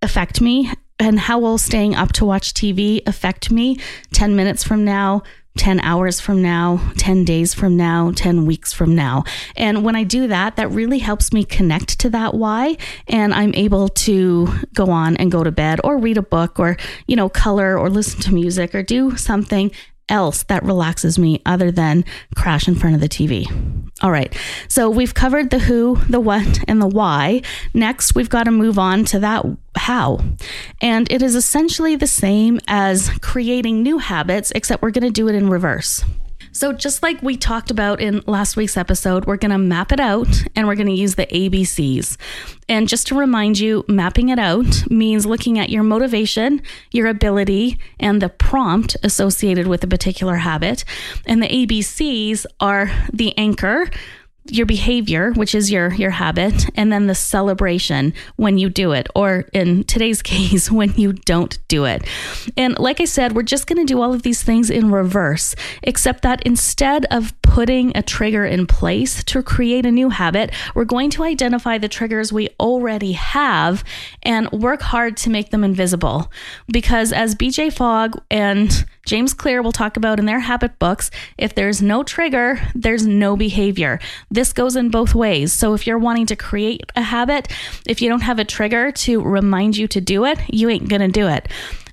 affect 0.01 0.41
me 0.41 0.71
and 0.99 1.19
how 1.19 1.39
will 1.39 1.57
staying 1.57 1.95
up 1.95 2.11
to 2.13 2.25
watch 2.25 2.53
TV 2.53 3.01
affect 3.07 3.51
me 3.51 3.79
10 4.13 4.35
minutes 4.35 4.63
from 4.63 4.83
now, 4.83 5.23
10 5.57 5.79
hours 5.79 6.19
from 6.19 6.41
now, 6.41 6.79
10 6.97 7.23
days 7.23 7.53
from 7.53 7.75
now, 7.75 8.11
10 8.15 8.45
weeks 8.45 8.73
from 8.73 8.95
now. 8.95 9.23
And 9.55 9.83
when 9.83 9.95
I 9.95 10.03
do 10.03 10.27
that, 10.27 10.57
that 10.57 10.69
really 10.71 10.99
helps 10.99 11.33
me 11.33 11.43
connect 11.43 11.99
to 11.99 12.09
that 12.11 12.33
why. 12.33 12.77
And 13.07 13.33
I'm 13.33 13.55
able 13.55 13.89
to 13.89 14.47
go 14.73 14.89
on 14.89 15.17
and 15.17 15.31
go 15.31 15.43
to 15.43 15.51
bed 15.51 15.79
or 15.83 15.97
read 15.97 16.17
a 16.17 16.21
book 16.21 16.59
or, 16.59 16.77
you 17.07 17.15
know, 17.15 17.29
color 17.29 17.77
or 17.77 17.89
listen 17.89 18.19
to 18.21 18.33
music 18.33 18.75
or 18.75 18.83
do 18.83 19.15
something 19.15 19.71
else 20.09 20.43
that 20.43 20.63
relaxes 20.63 21.19
me 21.19 21.41
other 21.45 21.71
than 21.71 22.05
crash 22.35 22.67
in 22.67 22.75
front 22.75 22.95
of 22.95 23.01
the 23.01 23.09
TV. 23.09 23.45
All 24.01 24.11
right, 24.11 24.35
so 24.67 24.89
we've 24.89 25.13
covered 25.13 25.49
the 25.49 25.59
who, 25.59 25.97
the 26.09 26.19
what, 26.19 26.63
and 26.67 26.81
the 26.81 26.87
why. 26.87 27.41
Next, 27.73 28.15
we've 28.15 28.29
got 28.29 28.43
to 28.43 28.51
move 28.51 28.79
on 28.79 29.05
to 29.05 29.19
that 29.19 29.45
how. 29.75 30.19
And 30.81 31.11
it 31.11 31.21
is 31.21 31.35
essentially 31.35 31.95
the 31.95 32.07
same 32.07 32.59
as 32.67 33.09
creating 33.21 33.83
new 33.83 33.97
habits, 33.97 34.51
except 34.55 34.81
we're 34.81 34.91
going 34.91 35.03
to 35.03 35.11
do 35.11 35.27
it 35.27 35.35
in 35.35 35.49
reverse. 35.49 36.03
So, 36.59 36.73
just 36.73 37.01
like 37.01 37.21
we 37.21 37.37
talked 37.37 37.71
about 37.71 38.01
in 38.01 38.21
last 38.27 38.57
week's 38.57 38.75
episode, 38.75 39.23
we're 39.23 39.37
going 39.37 39.51
to 39.51 39.57
map 39.57 39.93
it 39.93 39.99
out 40.01 40.43
and 40.57 40.67
we're 40.67 40.75
going 40.75 40.87
to 40.87 40.93
use 40.93 41.15
the 41.15 41.25
ABCs. 41.25 42.17
And 42.67 42.89
just 42.89 43.07
to 43.07 43.15
remind 43.15 43.57
you, 43.59 43.85
mapping 43.87 44.27
it 44.27 44.39
out 44.39 44.91
means 44.91 45.25
looking 45.25 45.57
at 45.57 45.69
your 45.69 45.83
motivation, 45.83 46.61
your 46.91 47.07
ability, 47.07 47.79
and 47.97 48.21
the 48.21 48.27
prompt 48.27 48.97
associated 49.03 49.67
with 49.67 49.85
a 49.85 49.87
particular 49.87 50.35
habit. 50.35 50.83
And 51.25 51.41
the 51.41 51.47
ABCs 51.47 52.45
are 52.59 52.91
the 53.13 53.37
anchor, 53.37 53.89
your 54.51 54.65
behavior, 54.65 55.31
which 55.31 55.55
is 55.55 55.71
your 55.71 55.93
your 55.93 56.11
habit, 56.11 56.65
and 56.75 56.91
then 56.91 57.07
the 57.07 57.15
celebration 57.15 58.13
when 58.35 58.57
you 58.57 58.69
do 58.69 58.91
it, 58.91 59.07
or 59.15 59.45
in 59.53 59.83
today's 59.85 60.21
case, 60.29 60.71
when 60.71 60.93
you 60.95 61.13
don't 61.13 61.57
do 61.67 61.85
it. 61.85 62.05
And 62.57 62.77
like 62.77 62.99
I 62.99 63.05
said, 63.05 63.35
we're 63.35 63.43
just 63.43 63.67
going 63.67 63.85
to 63.85 63.91
do 63.91 64.01
all 64.01 64.13
of 64.13 64.23
these 64.23 64.43
things 64.43 64.69
in 64.69 64.91
reverse, 64.91 65.55
except 65.83 66.23
that 66.23 66.41
instead 66.43 67.05
of 67.11 67.38
putting 67.49 67.97
a 67.97 68.03
trigger 68.03 68.45
in 68.45 68.67
place 68.67 69.23
to 69.23 69.41
create 69.41 69.83
a 69.83 69.91
new 69.91 70.09
habit, 70.09 70.51
we're 70.75 70.85
going 70.85 71.09
to 71.09 71.23
identify 71.23 71.79
the 71.79 71.87
triggers 71.87 72.31
we 72.31 72.47
already 72.59 73.13
have 73.13 73.83
and 74.21 74.51
work 74.51 74.83
hard 74.83 75.17
to 75.17 75.31
make 75.31 75.49
them 75.49 75.63
invisible. 75.63 76.31
Because 76.71 77.11
as 77.11 77.33
BJ 77.33 77.73
Fogg 77.73 78.21
and 78.29 78.85
James 79.07 79.33
Clear 79.33 79.63
will 79.63 79.71
talk 79.71 79.97
about 79.97 80.19
in 80.19 80.27
their 80.27 80.41
habit 80.41 80.77
books 80.77 81.09
if 81.39 81.55
there's 81.55 81.81
no 81.81 82.03
trigger, 82.03 82.61
there's 82.75 83.07
no 83.07 83.35
behavior. 83.35 83.99
This 84.29 84.53
goes 84.53 84.75
in 84.75 84.91
both 84.91 85.15
ways. 85.15 85.51
So 85.51 85.73
if 85.73 85.87
you're 85.87 85.97
wanting 85.97 86.27
to 86.27 86.35
create 86.35 86.83
a 86.95 87.01
habit, 87.01 87.51
if 87.87 87.99
you 87.99 88.09
don't 88.09 88.21
have 88.21 88.37
a 88.37 88.45
trigger 88.45 88.91
to 88.91 89.23
remind 89.23 89.75
you 89.75 89.87
to 89.87 89.99
do 89.99 90.25
it, 90.25 90.37
you 90.49 90.69
ain't 90.69 90.87
going 90.87 91.01
to 91.01 91.07
do 91.07 91.27
it. 91.27 91.47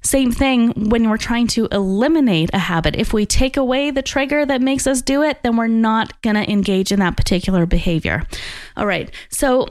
Same 0.07 0.31
thing 0.31 0.89
when 0.89 1.11
we're 1.11 1.17
trying 1.17 1.49
to 1.49 1.67
eliminate 1.73 2.51
a 2.53 2.59
habit. 2.59 2.95
If 2.95 3.13
we 3.13 3.27
take 3.27 3.57
away 3.57 3.91
the 3.91 4.03
trigger 4.03 4.47
that 4.47 4.63
makes 4.63 4.87
us 4.87 5.03
do 5.03 5.23
it, 5.23 5.43
then 5.43 5.57
we're 5.57 5.67
not 5.67 6.23
going 6.23 6.37
to 6.37 6.49
engage 6.49 6.93
in 6.93 7.01
that 7.01 7.17
particular 7.17 7.67
behavior. 7.67 8.23
All 8.77 8.87
right. 8.87 9.11
So 9.31 9.67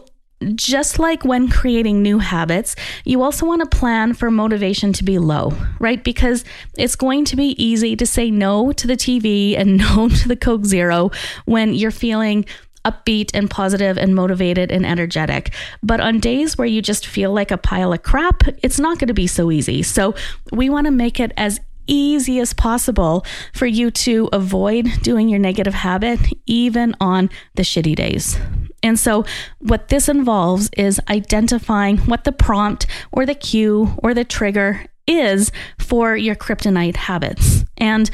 just 0.53 0.99
like 0.99 1.23
when 1.23 1.47
creating 1.47 2.01
new 2.01 2.19
habits, 2.19 2.75
you 3.05 3.21
also 3.21 3.45
want 3.45 3.61
to 3.61 3.77
plan 3.77 4.13
for 4.13 4.29
motivation 4.29 4.91
to 4.93 5.03
be 5.03 5.17
low, 5.17 5.53
right? 5.79 6.03
Because 6.03 6.43
it's 6.77 6.97
going 6.97 7.23
to 7.25 7.37
be 7.37 7.55
easy 7.63 7.95
to 7.95 8.05
say 8.05 8.29
no 8.29 8.73
to 8.73 8.87
the 8.87 8.97
TV 8.97 9.57
and 9.57 9.77
no 9.95 10.09
to 10.09 10.27
the 10.27 10.35
Coke 10.35 10.65
Zero 10.65 11.11
when 11.45 11.73
you're 11.73 11.91
feeling 11.91 12.45
upbeat 12.85 13.31
and 13.33 13.49
positive 13.49 13.97
and 13.97 14.15
motivated 14.15 14.71
and 14.71 14.85
energetic. 14.85 15.53
But 15.83 15.99
on 15.99 16.19
days 16.19 16.57
where 16.57 16.67
you 16.67 16.81
just 16.81 17.05
feel 17.05 17.33
like 17.33 17.51
a 17.51 17.57
pile 17.57 17.91
of 17.91 18.03
crap, 18.03 18.43
it's 18.63 18.79
not 18.79 18.99
going 18.99 19.07
to 19.07 19.13
be 19.13 19.27
so 19.27 19.51
easy. 19.51 19.83
So 19.83 20.15
we 20.51 20.69
want 20.69 20.85
to 20.85 20.91
make 20.91 21.19
it 21.19 21.33
as 21.35 21.59
easy 21.87 22.39
as 22.39 22.53
possible 22.53 23.25
for 23.53 23.65
you 23.65 23.91
to 23.91 24.29
avoid 24.33 24.87
doing 25.01 25.29
your 25.29 25.39
negative 25.39 25.73
habit, 25.73 26.19
even 26.45 26.95
on 26.99 27.29
the 27.55 27.63
shitty 27.63 27.95
days. 27.95 28.37
And 28.83 28.99
so, 28.99 29.25
what 29.59 29.87
this 29.87 30.07
involves 30.07 30.69
is 30.77 31.01
identifying 31.09 31.97
what 31.99 32.23
the 32.23 32.31
prompt 32.31 32.85
or 33.11 33.25
the 33.25 33.33
cue 33.33 33.95
or 33.97 34.13
the 34.13 34.23
trigger 34.23 34.85
is 35.07 35.51
for 35.79 36.15
your 36.15 36.35
kryptonite 36.35 36.95
habits. 36.95 37.63
And 37.77 38.09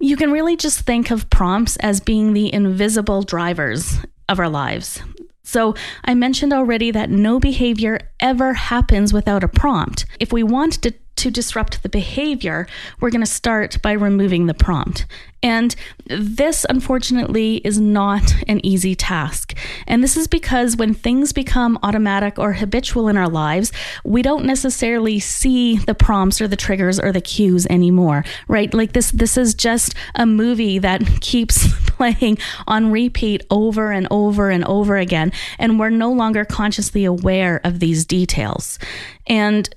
you 0.00 0.16
can 0.16 0.32
really 0.32 0.56
just 0.56 0.80
think 0.80 1.10
of 1.10 1.30
prompts 1.30 1.76
as 1.76 2.00
being 2.00 2.32
the 2.32 2.52
invisible 2.52 3.22
drivers 3.22 3.98
of 4.28 4.38
our 4.38 4.48
lives. 4.48 5.00
So, 5.44 5.74
I 6.04 6.14
mentioned 6.14 6.52
already 6.52 6.90
that 6.90 7.08
no 7.08 7.40
behavior 7.40 7.98
ever 8.20 8.52
happens 8.52 9.14
without 9.14 9.42
a 9.42 9.48
prompt. 9.48 10.04
If 10.20 10.30
we 10.30 10.42
want 10.42 10.82
to 10.82 10.92
to 11.18 11.30
disrupt 11.30 11.82
the 11.82 11.88
behavior, 11.88 12.66
we're 13.00 13.10
going 13.10 13.20
to 13.20 13.26
start 13.26 13.80
by 13.82 13.92
removing 13.92 14.46
the 14.46 14.54
prompt. 14.54 15.06
And 15.42 15.76
this, 16.06 16.66
unfortunately, 16.68 17.56
is 17.58 17.78
not 17.78 18.34
an 18.48 18.64
easy 18.66 18.96
task. 18.96 19.54
And 19.86 20.02
this 20.02 20.16
is 20.16 20.26
because 20.26 20.76
when 20.76 20.94
things 20.94 21.32
become 21.32 21.78
automatic 21.82 22.38
or 22.40 22.54
habitual 22.54 23.06
in 23.08 23.16
our 23.16 23.28
lives, 23.28 23.70
we 24.04 24.22
don't 24.22 24.44
necessarily 24.44 25.20
see 25.20 25.78
the 25.78 25.94
prompts 25.94 26.40
or 26.40 26.48
the 26.48 26.56
triggers 26.56 26.98
or 26.98 27.12
the 27.12 27.20
cues 27.20 27.66
anymore, 27.66 28.24
right? 28.48 28.72
Like 28.74 28.94
this, 28.94 29.12
this 29.12 29.36
is 29.36 29.54
just 29.54 29.94
a 30.16 30.26
movie 30.26 30.80
that 30.80 31.02
keeps 31.20 31.68
playing 31.86 32.38
on 32.66 32.90
repeat 32.90 33.44
over 33.48 33.92
and 33.92 34.08
over 34.10 34.50
and 34.50 34.64
over 34.64 34.96
again. 34.96 35.30
And 35.58 35.78
we're 35.78 35.90
no 35.90 36.12
longer 36.12 36.44
consciously 36.44 37.04
aware 37.04 37.60
of 37.62 37.78
these 37.78 38.04
details. 38.04 38.80
And 39.28 39.68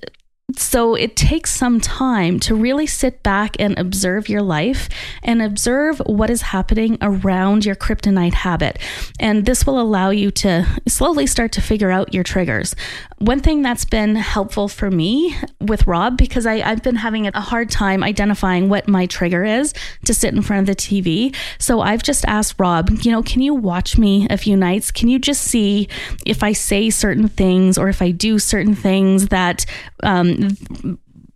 so 0.56 0.94
it 0.94 1.16
takes 1.16 1.50
some 1.50 1.80
time 1.80 2.40
to 2.40 2.54
really 2.54 2.86
sit 2.86 3.22
back 3.22 3.56
and 3.58 3.78
observe 3.78 4.28
your 4.28 4.42
life 4.42 4.88
and 5.22 5.42
observe 5.42 5.98
what 6.06 6.30
is 6.30 6.42
happening 6.42 6.98
around 7.00 7.64
your 7.64 7.74
kryptonite 7.74 8.34
habit. 8.34 8.78
And 9.20 9.46
this 9.46 9.66
will 9.66 9.80
allow 9.80 10.10
you 10.10 10.30
to 10.32 10.66
slowly 10.88 11.26
start 11.26 11.52
to 11.52 11.60
figure 11.60 11.90
out 11.90 12.14
your 12.14 12.24
triggers. 12.24 12.74
One 13.18 13.40
thing 13.40 13.62
that's 13.62 13.84
been 13.84 14.16
helpful 14.16 14.68
for 14.68 14.90
me 14.90 15.36
with 15.60 15.86
Rob, 15.86 16.16
because 16.16 16.44
I, 16.44 16.56
have 16.56 16.82
been 16.82 16.96
having 16.96 17.28
a 17.28 17.40
hard 17.40 17.70
time 17.70 18.02
identifying 18.02 18.68
what 18.68 18.88
my 18.88 19.06
trigger 19.06 19.44
is 19.44 19.72
to 20.06 20.14
sit 20.14 20.34
in 20.34 20.42
front 20.42 20.68
of 20.68 20.74
the 20.74 20.80
TV. 20.80 21.34
So 21.58 21.80
I've 21.80 22.02
just 22.02 22.24
asked 22.24 22.56
Rob, 22.58 22.90
you 23.02 23.12
know, 23.12 23.22
can 23.22 23.40
you 23.40 23.54
watch 23.54 23.96
me 23.96 24.26
a 24.28 24.36
few 24.36 24.56
nights? 24.56 24.90
Can 24.90 25.08
you 25.08 25.20
just 25.20 25.42
see 25.42 25.88
if 26.26 26.42
I 26.42 26.52
say 26.52 26.90
certain 26.90 27.28
things 27.28 27.78
or 27.78 27.88
if 27.88 28.02
I 28.02 28.10
do 28.10 28.38
certain 28.40 28.74
things 28.74 29.28
that 29.28 29.66
um, 30.02 30.41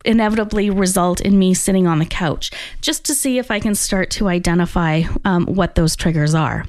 inevitably 0.06 0.70
result 0.70 1.20
in 1.20 1.38
me 1.38 1.52
sitting 1.52 1.86
on 1.86 1.98
the 1.98 2.06
couch 2.06 2.50
just 2.80 3.04
to 3.04 3.14
see 3.14 3.38
if 3.38 3.50
I 3.50 3.60
can 3.60 3.74
start 3.74 4.10
to 4.12 4.28
identify 4.28 5.02
um, 5.24 5.46
what 5.46 5.74
those 5.74 5.96
triggers 5.96 6.34
are. 6.34 6.64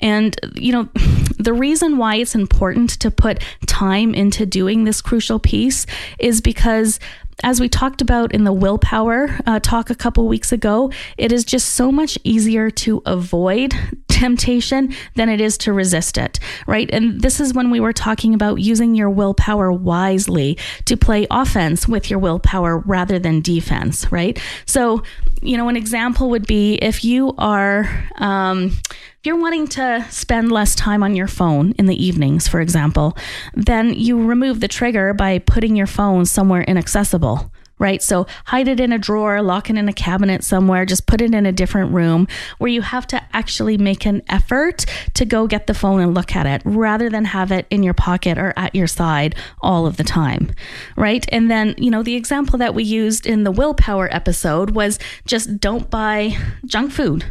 And, 0.00 0.38
you 0.54 0.72
know, 0.72 0.88
the 1.38 1.52
reason 1.52 1.98
why 1.98 2.16
it's 2.16 2.34
important 2.34 2.90
to 3.00 3.10
put 3.10 3.42
time 3.66 4.14
into 4.14 4.46
doing 4.46 4.84
this 4.84 5.00
crucial 5.00 5.38
piece 5.38 5.86
is 6.18 6.40
because 6.40 7.00
as 7.44 7.60
we 7.60 7.68
talked 7.68 8.00
about 8.00 8.34
in 8.34 8.44
the 8.44 8.52
willpower 8.52 9.38
uh, 9.46 9.60
talk 9.60 9.90
a 9.90 9.94
couple 9.94 10.26
weeks 10.26 10.50
ago, 10.50 10.90
it 11.16 11.30
is 11.30 11.44
just 11.44 11.70
so 11.70 11.92
much 11.92 12.18
easier 12.24 12.70
to 12.70 13.00
avoid 13.06 13.74
temptation 14.18 14.92
than 15.14 15.28
it 15.28 15.40
is 15.40 15.56
to 15.56 15.72
resist 15.72 16.18
it, 16.18 16.40
right? 16.66 16.90
And 16.92 17.20
this 17.20 17.38
is 17.38 17.54
when 17.54 17.70
we 17.70 17.78
were 17.78 17.92
talking 17.92 18.34
about 18.34 18.56
using 18.56 18.96
your 18.96 19.08
willpower 19.08 19.70
wisely 19.70 20.58
to 20.86 20.96
play 20.96 21.28
offense 21.30 21.86
with 21.86 22.10
your 22.10 22.18
willpower 22.18 22.78
rather 22.78 23.20
than 23.20 23.40
defense, 23.40 24.10
right? 24.10 24.36
So, 24.66 25.04
you 25.40 25.56
know, 25.56 25.68
an 25.68 25.76
example 25.76 26.30
would 26.30 26.48
be 26.48 26.74
if 26.74 27.04
you 27.04 27.32
are, 27.38 27.88
um, 28.16 28.72
if 29.20 29.20
you're 29.22 29.40
wanting 29.40 29.68
to 29.68 30.04
spend 30.10 30.50
less 30.50 30.74
time 30.74 31.04
on 31.04 31.14
your 31.14 31.28
phone 31.28 31.72
in 31.78 31.86
the 31.86 32.04
evenings, 32.04 32.48
for 32.48 32.60
example, 32.60 33.16
then 33.54 33.94
you 33.94 34.20
remove 34.20 34.58
the 34.58 34.66
trigger 34.66 35.14
by 35.14 35.38
putting 35.38 35.76
your 35.76 35.86
phone 35.86 36.24
somewhere 36.24 36.62
inaccessible 36.62 37.52
right? 37.78 38.02
So 38.02 38.26
hide 38.46 38.68
it 38.68 38.80
in 38.80 38.92
a 38.92 38.98
drawer, 38.98 39.42
lock 39.42 39.70
it 39.70 39.76
in 39.76 39.88
a 39.88 39.92
cabinet 39.92 40.44
somewhere, 40.44 40.84
just 40.84 41.06
put 41.06 41.20
it 41.20 41.34
in 41.34 41.46
a 41.46 41.52
different 41.52 41.92
room 41.92 42.26
where 42.58 42.70
you 42.70 42.82
have 42.82 43.06
to 43.08 43.22
actually 43.32 43.78
make 43.78 44.06
an 44.06 44.22
effort 44.28 44.84
to 45.14 45.24
go 45.24 45.46
get 45.46 45.66
the 45.66 45.74
phone 45.74 46.00
and 46.00 46.14
look 46.14 46.34
at 46.34 46.46
it 46.46 46.62
rather 46.64 47.08
than 47.08 47.26
have 47.26 47.52
it 47.52 47.66
in 47.70 47.82
your 47.82 47.94
pocket 47.94 48.38
or 48.38 48.52
at 48.56 48.74
your 48.74 48.86
side 48.86 49.34
all 49.60 49.86
of 49.86 49.96
the 49.96 50.04
time, 50.04 50.52
right? 50.96 51.26
And 51.30 51.50
then, 51.50 51.74
you 51.78 51.90
know, 51.90 52.02
the 52.02 52.16
example 52.16 52.58
that 52.58 52.74
we 52.74 52.82
used 52.82 53.26
in 53.26 53.44
the 53.44 53.50
willpower 53.50 54.08
episode 54.14 54.70
was 54.70 54.98
just 55.26 55.60
don't 55.60 55.90
buy 55.90 56.36
junk 56.66 56.92
food 56.92 57.24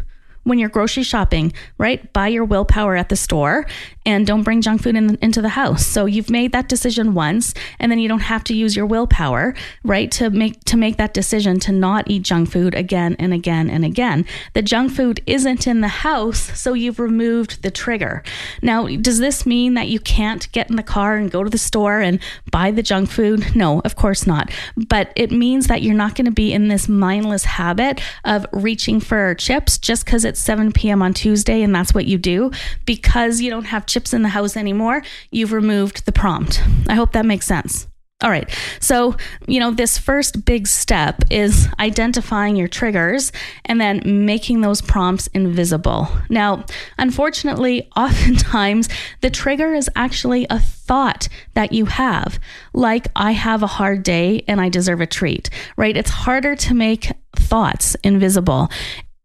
when 0.48 0.60
you're 0.60 0.70
grocery 0.70 1.04
shopping, 1.04 1.52
right? 1.78 2.12
Buy 2.14 2.30
your 2.30 2.46
willpower 2.46 2.96
at 2.96 3.10
the 3.10 3.16
store 3.16 3.66
and 4.06 4.26
don't 4.26 4.44
bring 4.44 4.62
junk 4.62 4.82
food 4.82 4.96
in, 4.96 5.18
into 5.22 5.42
the 5.42 5.50
house. 5.50 5.86
So 5.86 6.06
you've 6.06 6.30
made 6.30 6.54
that 6.54 6.70
decision 6.70 7.14
once 7.14 7.54
and 7.80 7.92
then 7.92 8.00
you 8.00 8.08
don't 8.08 8.20
have 8.20 8.44
to 8.46 8.56
use 8.56 8.76
your 8.76 8.86
willpower, 8.86 9.54
right? 9.84 10.10
To 10.14 10.30
make 10.30 10.64
to 10.66 10.78
make 10.78 10.96
that 10.98 11.14
decision 11.14 11.60
to 11.62 11.74
not 11.74 12.10
eat 12.10 12.24
junk 12.24 12.50
food 12.50 12.74
again 12.74 13.18
and 13.20 13.34
again 13.34 13.70
and 13.70 13.84
again. 13.84 14.26
The 14.54 14.62
junk 14.62 14.94
food 14.94 15.22
isn't 15.26 15.68
in 15.68 15.82
the 15.82 15.88
house, 15.90 16.58
so 16.58 16.74
you've 16.74 17.00
removed 17.00 17.62
the 17.64 17.72
trigger. 17.72 18.24
Now, 18.62 18.88
does 18.88 19.20
this 19.20 19.46
mean 19.46 19.74
that 19.74 19.90
you 19.90 20.00
can't 20.00 20.50
get 20.54 20.70
in 20.70 20.78
the 20.78 20.84
car 20.84 21.18
and 21.18 21.30
go 21.30 21.44
to 21.44 21.50
the 21.50 21.58
store 21.58 22.00
and 22.00 22.20
buy 22.52 22.72
the 22.72 22.84
junk 22.84 23.10
food? 23.10 23.56
No, 23.58 23.80
of 23.82 23.96
course 23.96 24.28
not. 24.28 24.52
But 24.76 25.12
it 25.16 25.32
means 25.32 25.68
that 25.68 25.82
you're 25.82 25.96
not 25.96 26.16
going 26.16 26.26
to 26.26 26.32
be 26.32 26.54
in 26.54 26.68
this 26.68 26.88
mindless 26.88 27.44
habit 27.44 28.00
of 28.24 28.46
reaching 28.52 29.00
for 29.00 29.34
chips 29.36 29.80
just 29.80 30.06
because 30.06 30.24
it's 30.24 30.37
7 30.38 30.72
p.m. 30.72 31.02
on 31.02 31.14
Tuesday 31.14 31.62
and 31.62 31.74
that's 31.74 31.94
what 31.94 32.06
you 32.06 32.18
do. 32.18 32.52
Because 32.86 33.42
you 33.42 33.50
don't 33.50 33.66
have 33.66 33.86
chips 33.86 34.14
in 34.14 34.22
the 34.22 34.30
house 34.30 34.56
anymore, 34.56 35.04
you've 35.32 35.52
removed 35.52 36.06
the 36.06 36.12
prompt. 36.12 36.62
I 36.88 36.96
hope 36.96 37.14
that 37.14 37.26
makes 37.26 37.46
sense. 37.46 37.88
All 38.24 38.32
right. 38.32 38.50
So, 38.80 39.16
you 39.48 39.60
know, 39.60 39.70
this 39.70 40.00
first 40.00 40.44
big 40.44 40.66
step 40.66 41.24
is 41.30 41.68
identifying 41.80 42.56
your 42.56 42.68
triggers 42.68 43.32
and 43.66 43.80
then 43.80 44.02
making 44.26 44.62
those 44.62 44.82
prompts 44.82 45.28
invisible. 45.28 46.08
Now, 46.28 46.66
unfortunately, 46.98 47.88
oftentimes 47.96 48.90
the 49.22 49.30
trigger 49.30 49.76
is 49.76 49.88
actually 49.96 50.48
a 50.50 50.60
thought 50.60 51.28
that 51.54 51.74
you 51.74 51.86
have, 51.86 52.40
like, 52.74 53.08
I 53.16 53.34
have 53.34 53.62
a 53.62 53.68
hard 53.68 54.02
day 54.02 54.44
and 54.48 54.60
I 54.60 54.70
deserve 54.70 55.00
a 55.00 55.06
treat, 55.06 55.52
right? 55.76 55.96
It's 55.96 56.10
harder 56.10 56.56
to 56.56 56.74
make 56.74 57.12
thoughts 57.36 57.96
invisible 58.04 58.72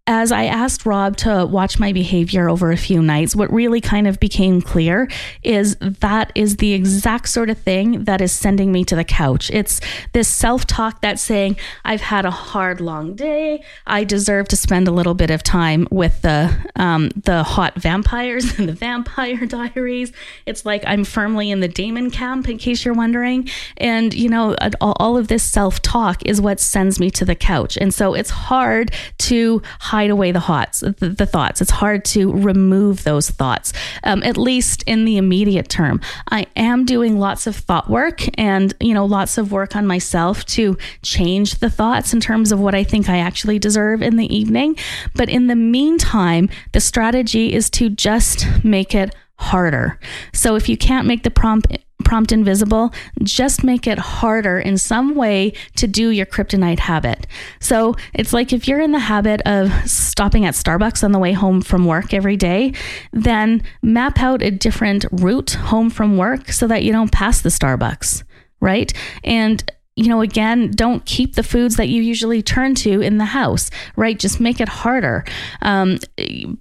as 0.09 0.33
I 0.33 0.47
asked 0.47 0.85
Rob 0.85 1.17
to 1.19 1.47
watch 1.47 1.79
my 1.79 1.93
behavior 1.93 2.51
over 2.51 2.73
a 2.73 2.77
few 2.77 3.01
nights, 3.01 3.37
what 3.37 3.53
really 3.53 3.81
kind 3.81 4.09
of 4.09 4.19
became 4.19 4.61
clear 4.61 5.09
is 5.45 5.77
that 5.77 6.33
is 6.35 6.57
the 6.57 6.73
exact 6.73 7.29
sort 7.29 7.49
of 7.49 7.59
thing 7.59 8.03
that 8.05 8.21
is 8.21 8.33
sending 8.33 8.73
me 8.73 8.85
to 8.87 8.97
the 8.97 9.05
couch. 9.05 9.49
It's 9.53 9.81
this 10.13 10.27
self 10.27 10.67
talk 10.67 11.01
that's 11.03 11.23
saying, 11.23 11.57
I've 11.85 12.01
had 12.01 12.25
a 12.25 12.33
hard, 12.33 12.81
long 12.81 13.15
day. 13.15 13.63
I 13.87 14.03
deserve 14.03 14.49
to 14.49 14.57
spend 14.57 14.89
a 14.89 14.91
little 14.91 15.15
bit 15.15 15.31
of 15.31 15.45
time 15.45 15.87
with 15.93 16.21
the, 16.23 16.53
um, 16.75 17.11
the 17.15 17.45
hot 17.45 17.77
vampires 17.77 18.59
and 18.59 18.69
the 18.69 18.73
vampire 18.73 19.47
diaries. 19.47 20.11
It's 20.47 20.67
like 20.67 20.83
I'm 20.85 21.05
firmly 21.05 21.53
in 21.53 21.61
the 21.61 21.69
Damon 21.69 22.11
camp, 22.11 22.49
in 22.49 22.59
case 22.59 22.85
you're 22.85 22.93
wondering. 22.93 23.49
And, 23.77 24.13
you 24.13 24.29
know, 24.29 24.57
all 24.81 25.17
of 25.17 25.29
this 25.29 25.45
self 25.45 25.81
talk 25.81 26.27
is 26.27 26.41
what 26.41 26.59
sends 26.59 26.99
me 26.99 27.09
to 27.13 27.25
the 27.25 27.37
couch. 27.37 27.79
And 27.81 27.95
so 27.95 28.15
it's 28.15 28.31
hard 28.31 28.91
to 29.19 29.63
hide 29.93 30.02
away 30.11 30.33
the 30.33 30.41
thoughts. 30.41 30.81
The, 30.81 31.09
the 31.09 31.27
thoughts. 31.27 31.61
It's 31.61 31.71
hard 31.71 32.05
to 32.07 32.33
remove 32.33 33.05
those 33.05 33.31
thoughts, 33.31 33.73
um, 34.05 34.23
at 34.23 34.37
least 34.37 34.83
in 34.85 35.05
the 35.05 35.17
immediate 35.17 35.69
term. 35.69 36.01
I 36.31 36.47
am 36.57 36.85
doing 36.85 37.19
lots 37.19 37.47
of 37.47 37.57
thought 37.57 37.89
work 37.89 38.23
and 38.39 38.75
you 38.81 38.95
know 38.95 39.05
lots 39.05 39.39
of 39.39 39.53
work 39.53 39.77
on 39.77 39.87
myself 39.87 40.45
to 40.47 40.77
change 41.03 41.57
the 41.57 41.71
thoughts 41.71 42.13
in 42.13 42.21
terms 42.21 42.53
of 42.53 42.61
what 42.61 42.75
I 42.75 42.85
think 42.85 43.09
I 43.09 43.19
actually 43.19 43.59
deserve 43.59 44.03
in 44.03 44.17
the 44.17 44.35
evening. 44.35 44.77
But 45.15 45.29
in 45.29 45.47
the 45.47 45.57
meantime, 45.57 46.49
the 46.73 46.81
strategy 46.81 47.53
is 47.53 47.71
to 47.71 47.89
just 47.89 48.47
make 48.65 48.95
it 48.95 49.15
harder. 49.43 49.99
So 50.33 50.55
if 50.55 50.69
you 50.69 50.77
can't 50.77 51.07
make 51.07 51.23
the 51.23 51.31
prompt 51.31 51.67
prompt 52.05 52.33
invisible, 52.33 52.93
just 53.23 53.63
make 53.63 53.87
it 53.87 53.99
harder 53.99 54.59
in 54.59 54.77
some 54.77 55.15
way 55.15 55.53
to 55.77 55.87
do 55.87 56.11
your 56.11 56.27
kryptonite 56.27 56.81
habit. 56.81 57.27
So 57.61 57.95
it's 58.13 58.33
like 58.33 58.53
if 58.53 58.67
you're 58.67 58.81
in 58.81 58.93
the 58.93 58.99
habit 58.99 59.41
of 59.47 59.73
stopping 59.89 60.45
at 60.45 60.55
Starbucks 60.55 61.05
on 61.05 61.13
the 61.13 61.19
way 61.19 61.33
home 61.33 61.63
from 61.63 61.87
work 61.87 62.13
every 62.13 62.37
day, 62.37 62.75
then 63.13 63.63
map 63.83 64.19
out 64.21 64.43
a 64.43 64.51
different 64.51 65.05
route 65.13 65.53
home 65.53 65.91
from 65.91 66.17
work 66.17 66.51
so 66.51 66.67
that 66.67 66.83
you 66.83 66.93
don't 66.93 67.13
pass 67.13 67.41
the 67.41 67.51
Starbucks, 67.51 68.25
right? 68.61 68.93
And 69.23 69.63
you 69.95 70.09
know, 70.09 70.23
again, 70.23 70.71
don't 70.71 71.05
keep 71.05 71.35
the 71.35 71.43
foods 71.43 71.77
that 71.77 71.89
you 71.89 72.03
usually 72.03 72.43
turn 72.43 72.75
to 72.77 73.03
in 73.03 73.19
the 73.19 73.27
house, 73.27 73.71
right? 73.95 74.19
Just 74.19 74.41
make 74.41 74.59
it 74.59 74.69
harder 74.69 75.25
um, 75.61 75.99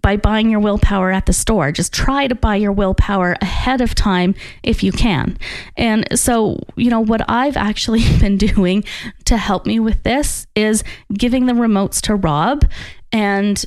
by 0.01 0.17
buying 0.17 0.49
your 0.49 0.59
willpower 0.59 1.11
at 1.11 1.27
the 1.27 1.33
store. 1.33 1.71
Just 1.71 1.93
try 1.93 2.27
to 2.27 2.35
buy 2.35 2.57
your 2.57 2.73
willpower 2.73 3.37
ahead 3.41 3.79
of 3.79 3.95
time 3.95 4.35
if 4.63 4.83
you 4.83 4.91
can. 4.91 5.37
And 5.77 6.07
so, 6.19 6.59
you 6.75 6.89
know, 6.89 6.99
what 6.99 7.21
I've 7.29 7.55
actually 7.55 8.03
been 8.19 8.37
doing 8.37 8.83
to 9.31 9.37
help 9.37 9.65
me 9.65 9.79
with 9.79 10.03
this 10.03 10.45
is 10.55 10.83
giving 11.13 11.45
the 11.45 11.53
remotes 11.53 12.01
to 12.01 12.15
Rob 12.15 12.65
and 13.13 13.65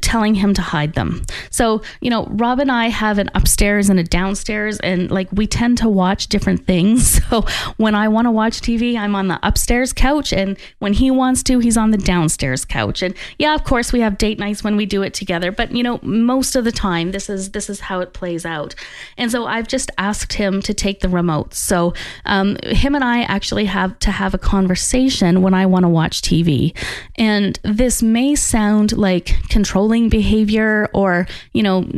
telling 0.00 0.34
him 0.34 0.54
to 0.54 0.62
hide 0.62 0.94
them. 0.94 1.22
So, 1.50 1.82
you 2.00 2.08
know, 2.08 2.26
Rob 2.30 2.58
and 2.58 2.72
I 2.72 2.88
have 2.88 3.18
an 3.18 3.30
upstairs 3.34 3.90
and 3.90 3.98
a 3.98 4.02
downstairs, 4.02 4.78
and 4.80 5.10
like 5.10 5.28
we 5.30 5.46
tend 5.46 5.78
to 5.78 5.88
watch 5.88 6.28
different 6.28 6.66
things. 6.66 7.18
So, 7.28 7.44
when 7.76 7.94
I 7.94 8.08
want 8.08 8.24
to 8.24 8.30
watch 8.30 8.62
TV, 8.62 8.96
I'm 8.96 9.14
on 9.14 9.28
the 9.28 9.38
upstairs 9.42 9.92
couch, 9.92 10.32
and 10.32 10.56
when 10.78 10.94
he 10.94 11.10
wants 11.10 11.42
to, 11.44 11.58
he's 11.58 11.76
on 11.76 11.90
the 11.90 11.98
downstairs 11.98 12.64
couch. 12.64 13.02
And 13.02 13.14
yeah, 13.38 13.54
of 13.54 13.64
course, 13.64 13.92
we 13.92 14.00
have 14.00 14.16
date 14.16 14.38
nights 14.38 14.64
when 14.64 14.76
we 14.76 14.86
do 14.86 15.02
it 15.02 15.12
together, 15.12 15.52
but 15.52 15.72
you 15.72 15.82
know, 15.82 16.00
most 16.02 16.56
of 16.56 16.64
the 16.64 16.72
time, 16.72 17.10
this 17.10 17.28
is 17.28 17.50
this 17.50 17.68
is 17.68 17.80
how 17.80 18.00
it 18.00 18.14
plays 18.14 18.46
out. 18.46 18.74
And 19.18 19.30
so, 19.30 19.44
I've 19.44 19.68
just 19.68 19.90
asked 19.98 20.32
him 20.34 20.62
to 20.62 20.72
take 20.72 21.00
the 21.00 21.08
remote. 21.10 21.52
So, 21.52 21.92
um, 22.24 22.56
him 22.64 22.94
and 22.94 23.04
I 23.04 23.22
actually 23.24 23.66
have 23.66 23.98
to 23.98 24.10
have 24.10 24.32
a 24.32 24.38
conversation 24.38 24.97
when 25.42 25.54
I 25.54 25.66
want 25.66 25.84
to 25.84 25.88
watch 25.88 26.22
TV, 26.22 26.76
and 27.16 27.58
this 27.64 28.02
may 28.02 28.34
sound 28.34 28.68
sound 28.68 28.96
like 28.96 29.36
controlling 29.48 30.08
behavior 30.08 30.88
or, 30.92 31.26
you 31.52 31.62
know, 31.62 31.88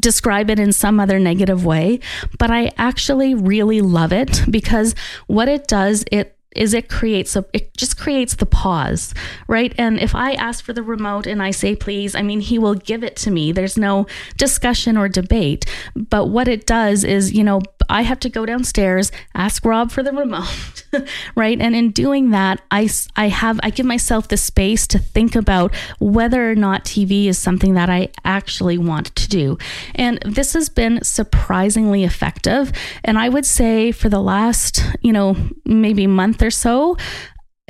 describe 0.00 0.50
it 0.50 0.58
in 0.58 0.72
some 0.72 0.98
other 0.98 1.18
negative 1.18 1.64
way, 1.64 2.00
but 2.38 2.50
I 2.50 2.72
actually 2.78 3.34
really 3.34 3.80
love 3.80 4.12
it 4.12 4.42
because 4.50 4.94
what 5.26 5.48
it 5.48 5.66
does, 5.66 6.04
it 6.10 6.30
is 6.54 6.72
it 6.72 6.88
creates 6.88 7.34
a 7.34 7.44
it 7.52 7.76
just 7.76 7.98
creates 7.98 8.36
the 8.36 8.46
pause 8.46 9.12
right? 9.48 9.74
And 9.76 9.98
if 9.98 10.14
i 10.14 10.34
ask 10.34 10.64
for 10.64 10.72
the 10.72 10.84
remote 10.84 11.26
and 11.26 11.42
i 11.42 11.50
say 11.50 11.74
please 11.74 12.14
i 12.14 12.22
mean 12.22 12.40
he 12.40 12.60
will 12.60 12.76
give 12.76 13.02
it 13.02 13.16
to 13.24 13.32
me. 13.32 13.50
There's 13.50 13.76
no 13.76 14.06
discussion 14.36 14.96
or 14.96 15.08
debate. 15.08 15.64
But 15.96 16.26
what 16.26 16.46
it 16.46 16.64
does 16.64 17.02
is 17.02 17.32
you 17.32 17.42
know 17.42 17.60
I 17.88 18.02
have 18.02 18.20
to 18.20 18.28
go 18.28 18.46
downstairs, 18.46 19.12
ask 19.34 19.64
Rob 19.64 19.90
for 19.90 20.02
the 20.02 20.12
remote, 20.12 20.84
right? 21.34 21.60
And 21.60 21.74
in 21.74 21.90
doing 21.90 22.30
that, 22.30 22.62
I, 22.70 22.88
I 23.16 23.28
have, 23.28 23.60
I 23.62 23.70
give 23.70 23.86
myself 23.86 24.28
the 24.28 24.36
space 24.36 24.86
to 24.88 24.98
think 24.98 25.36
about 25.36 25.74
whether 25.98 26.50
or 26.50 26.54
not 26.54 26.84
TV 26.84 27.26
is 27.26 27.38
something 27.38 27.74
that 27.74 27.90
I 27.90 28.08
actually 28.24 28.78
want 28.78 29.14
to 29.16 29.28
do. 29.28 29.58
And 29.94 30.18
this 30.24 30.52
has 30.54 30.68
been 30.68 31.02
surprisingly 31.02 32.04
effective. 32.04 32.72
And 33.04 33.18
I 33.18 33.28
would 33.28 33.46
say 33.46 33.92
for 33.92 34.08
the 34.08 34.20
last, 34.20 34.82
you 35.00 35.12
know, 35.12 35.36
maybe 35.64 36.06
month 36.06 36.42
or 36.42 36.50
so, 36.50 36.96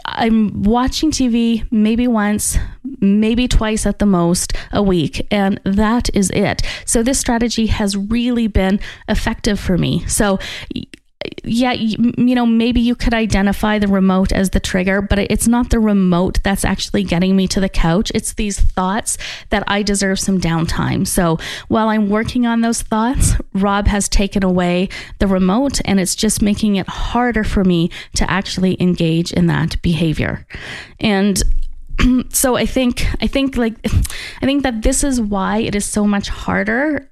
I'm 0.07 0.63
watching 0.63 1.11
TV 1.11 1.67
maybe 1.71 2.07
once, 2.07 2.59
maybe 3.01 3.49
twice 3.49 3.87
at 3.87 3.99
the 3.99 4.07
most 4.07 4.53
a 4.73 4.83
week, 4.83 5.27
and 5.31 5.61
that 5.65 6.15
is 6.15 6.31
it. 6.31 6.63
So, 6.85 7.03
this 7.03 7.19
strategy 7.19 7.67
has 7.67 7.97
really 7.97 8.47
been 8.47 8.81
effective 9.09 9.59
for 9.59 9.79
me. 9.79 10.05
So, 10.07 10.39
yeah, 11.45 11.73
you, 11.73 12.13
you, 12.17 12.35
know, 12.35 12.47
maybe 12.47 12.81
you 12.81 12.95
could 12.95 13.15
identify 13.15 13.79
the 13.79 13.89
remote 13.89 14.33
as 14.33 14.51
the 14.51 14.61
trigger, 14.61 15.03
but 15.03 15.19
it's 15.19 15.47
not 15.49 15.71
the 15.71 15.79
remote 15.79 16.39
that's 16.43 16.65
actually 16.65 17.03
getting 17.03 17.37
me 17.37 17.47
to 17.49 17.61
the 17.61 17.69
couch. 17.69 18.11
It's 18.15 18.35
these 18.35 18.59
thoughts 18.59 19.19
that 19.51 19.63
I 19.67 19.83
deserve 19.83 20.19
some 20.19 20.41
downtime. 20.41 21.07
So 21.07 21.39
while 21.69 21.89
I'm 21.89 22.09
working 22.09 22.47
on 22.47 22.61
those 22.61 22.83
thoughts, 22.83 23.35
Rob 23.53 23.87
has 23.87 24.09
taken 24.09 24.43
away 24.43 24.89
the 25.19 25.27
remote 25.27 25.81
and 25.85 26.01
it's 26.01 26.15
just 26.15 26.43
making 26.43 26.77
it 26.77 26.89
harder 26.89 27.45
for 27.45 27.65
me 27.65 27.91
to 28.17 28.31
actually 28.31 28.81
engage 28.81 29.33
in 29.33 29.47
that 29.47 29.81
behavior. 29.83 30.47
And 31.01 31.43
so 32.31 32.57
I 32.57 32.67
think 32.67 33.07
I 33.21 33.27
think 33.27 33.57
like 33.57 33.75
I 33.85 34.47
think 34.47 34.63
that 34.63 34.83
this 34.83 35.05
is 35.05 35.21
why 35.21 35.59
it 35.59 35.75
is 35.75 35.85
so 35.85 36.07
much 36.07 36.29
harder 36.29 37.09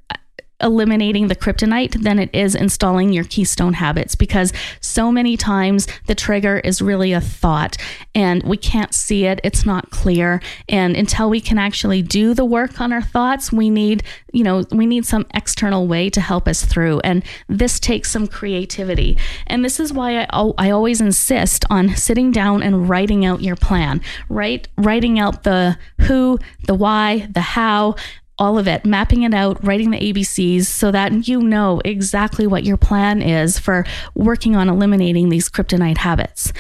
eliminating 0.63 1.29
the 1.29 1.37
kryptonite 1.37 2.03
than 2.03 2.19
it 2.19 2.31
is 2.33 2.55
installing 2.55 3.13
your 3.13 3.25
keystone 3.25 3.75
habits 3.75 4.15
because 4.15 4.53
so 4.81 5.11
many 5.11 5.37
times 5.37 5.87
the 6.07 6.15
trigger 6.15 6.59
is 6.59 6.81
really 6.81 7.13
a 7.13 7.21
thought 7.21 7.77
and 8.15 8.43
we 8.43 8.57
can't 8.57 8.95
see 8.95 9.25
it. 9.25 9.41
It's 9.43 9.65
not 9.65 9.91
clear. 9.91 10.41
And 10.69 10.97
until 10.97 11.31
we 11.31 11.41
can 11.41 11.59
actually 11.59 12.03
do 12.03 12.35
the 12.35 12.45
work 12.45 12.81
on 12.81 12.93
our 12.93 13.03
thoughts, 13.03 13.53
we 13.53 13.71
need, 13.71 14.03
you 14.33 14.45
know, 14.45 14.65
we 14.71 14.87
need 14.87 15.07
some 15.07 15.27
external 15.35 15.87
way 15.87 16.11
to 16.11 16.21
help 16.21 16.47
us 16.47 16.65
through. 16.65 17.01
And 17.01 17.25
this 17.49 17.81
takes 17.81 18.11
some 18.11 18.27
creativity. 18.27 19.17
And 19.47 19.65
this 19.65 19.81
is 19.81 19.93
why 19.93 20.27
I, 20.31 20.53
I 20.59 20.71
always 20.71 21.01
insist 21.01 21.65
on 21.71 21.97
sitting 21.97 22.31
down 22.31 22.63
and 22.63 22.89
writing 22.89 23.25
out 23.25 23.43
your 23.43 23.57
plan, 23.57 24.01
right? 24.29 24.67
Writing 24.77 25.19
out 25.19 25.43
the 25.43 25.79
who, 26.01 26.39
the 26.67 26.75
why, 26.75 27.29
the 27.31 27.41
how, 27.41 27.97
all 28.43 28.59
of 28.59 28.67
it, 28.67 28.85
mapping 28.85 29.23
it 29.23 29.33
out, 29.33 29.65
writing 29.65 29.93
the 29.93 30.13
ABCs 30.13 30.65
so 30.65 30.91
that 30.91 31.29
you 31.29 31.41
know 31.41 31.81
exactly 31.85 32.45
what 32.45 32.65
your 32.65 32.77
plan 32.77 33.23
is 33.23 33.57
for 33.57 33.85
working 34.17 34.57
on 34.57 34.69
eliminating 34.69 35.29
these 35.29 35.49
kryptonite 35.49 35.99
habits. 35.99 36.53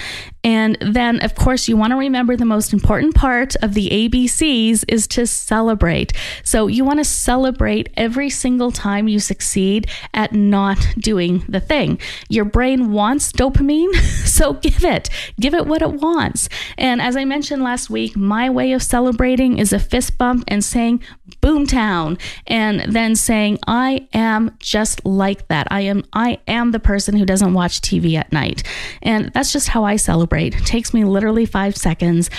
And 0.44 0.78
then, 0.80 1.20
of 1.24 1.34
course, 1.34 1.66
you 1.68 1.76
want 1.76 1.90
to 1.92 1.96
remember 1.96 2.36
the 2.36 2.44
most 2.44 2.72
important 2.72 3.16
part 3.16 3.56
of 3.56 3.74
the 3.74 3.88
ABCs 3.90 4.84
is 4.86 5.08
to 5.08 5.26
celebrate. 5.26 6.12
So 6.44 6.68
you 6.68 6.84
want 6.84 7.00
to 7.00 7.04
celebrate 7.04 7.88
every 7.96 8.30
single 8.30 8.70
time 8.70 9.08
you 9.08 9.18
succeed 9.18 9.88
at 10.14 10.32
not 10.32 10.78
doing 10.98 11.44
the 11.48 11.60
thing. 11.60 11.98
Your 12.28 12.44
brain 12.44 12.92
wants 12.92 13.32
dopamine, 13.32 13.94
so 14.24 14.52
give 14.54 14.84
it. 14.84 15.10
Give 15.40 15.54
it 15.54 15.66
what 15.66 15.82
it 15.82 15.94
wants. 15.94 16.48
And 16.78 17.02
as 17.02 17.16
I 17.16 17.24
mentioned 17.24 17.64
last 17.64 17.90
week, 17.90 18.16
my 18.16 18.50
way 18.50 18.72
of 18.72 18.84
celebrating 18.84 19.58
is 19.58 19.72
a 19.72 19.80
fist 19.80 20.16
bump 20.16 20.44
and 20.46 20.64
saying, 20.64 21.02
boomtown 21.42 22.18
and 22.46 22.80
then 22.92 23.14
saying 23.14 23.58
i 23.66 24.06
am 24.14 24.54
just 24.58 25.04
like 25.04 25.46
that 25.48 25.66
i 25.70 25.80
am 25.80 26.02
i 26.12 26.38
am 26.46 26.70
the 26.70 26.80
person 26.80 27.16
who 27.16 27.26
doesn't 27.26 27.52
watch 27.52 27.80
tv 27.80 28.14
at 28.14 28.32
night 28.32 28.62
and 29.02 29.30
that's 29.34 29.52
just 29.52 29.68
how 29.68 29.84
i 29.84 29.96
celebrate 29.96 30.54
it 30.54 30.64
takes 30.64 30.94
me 30.94 31.04
literally 31.04 31.44
five 31.44 31.76
seconds 31.76 32.30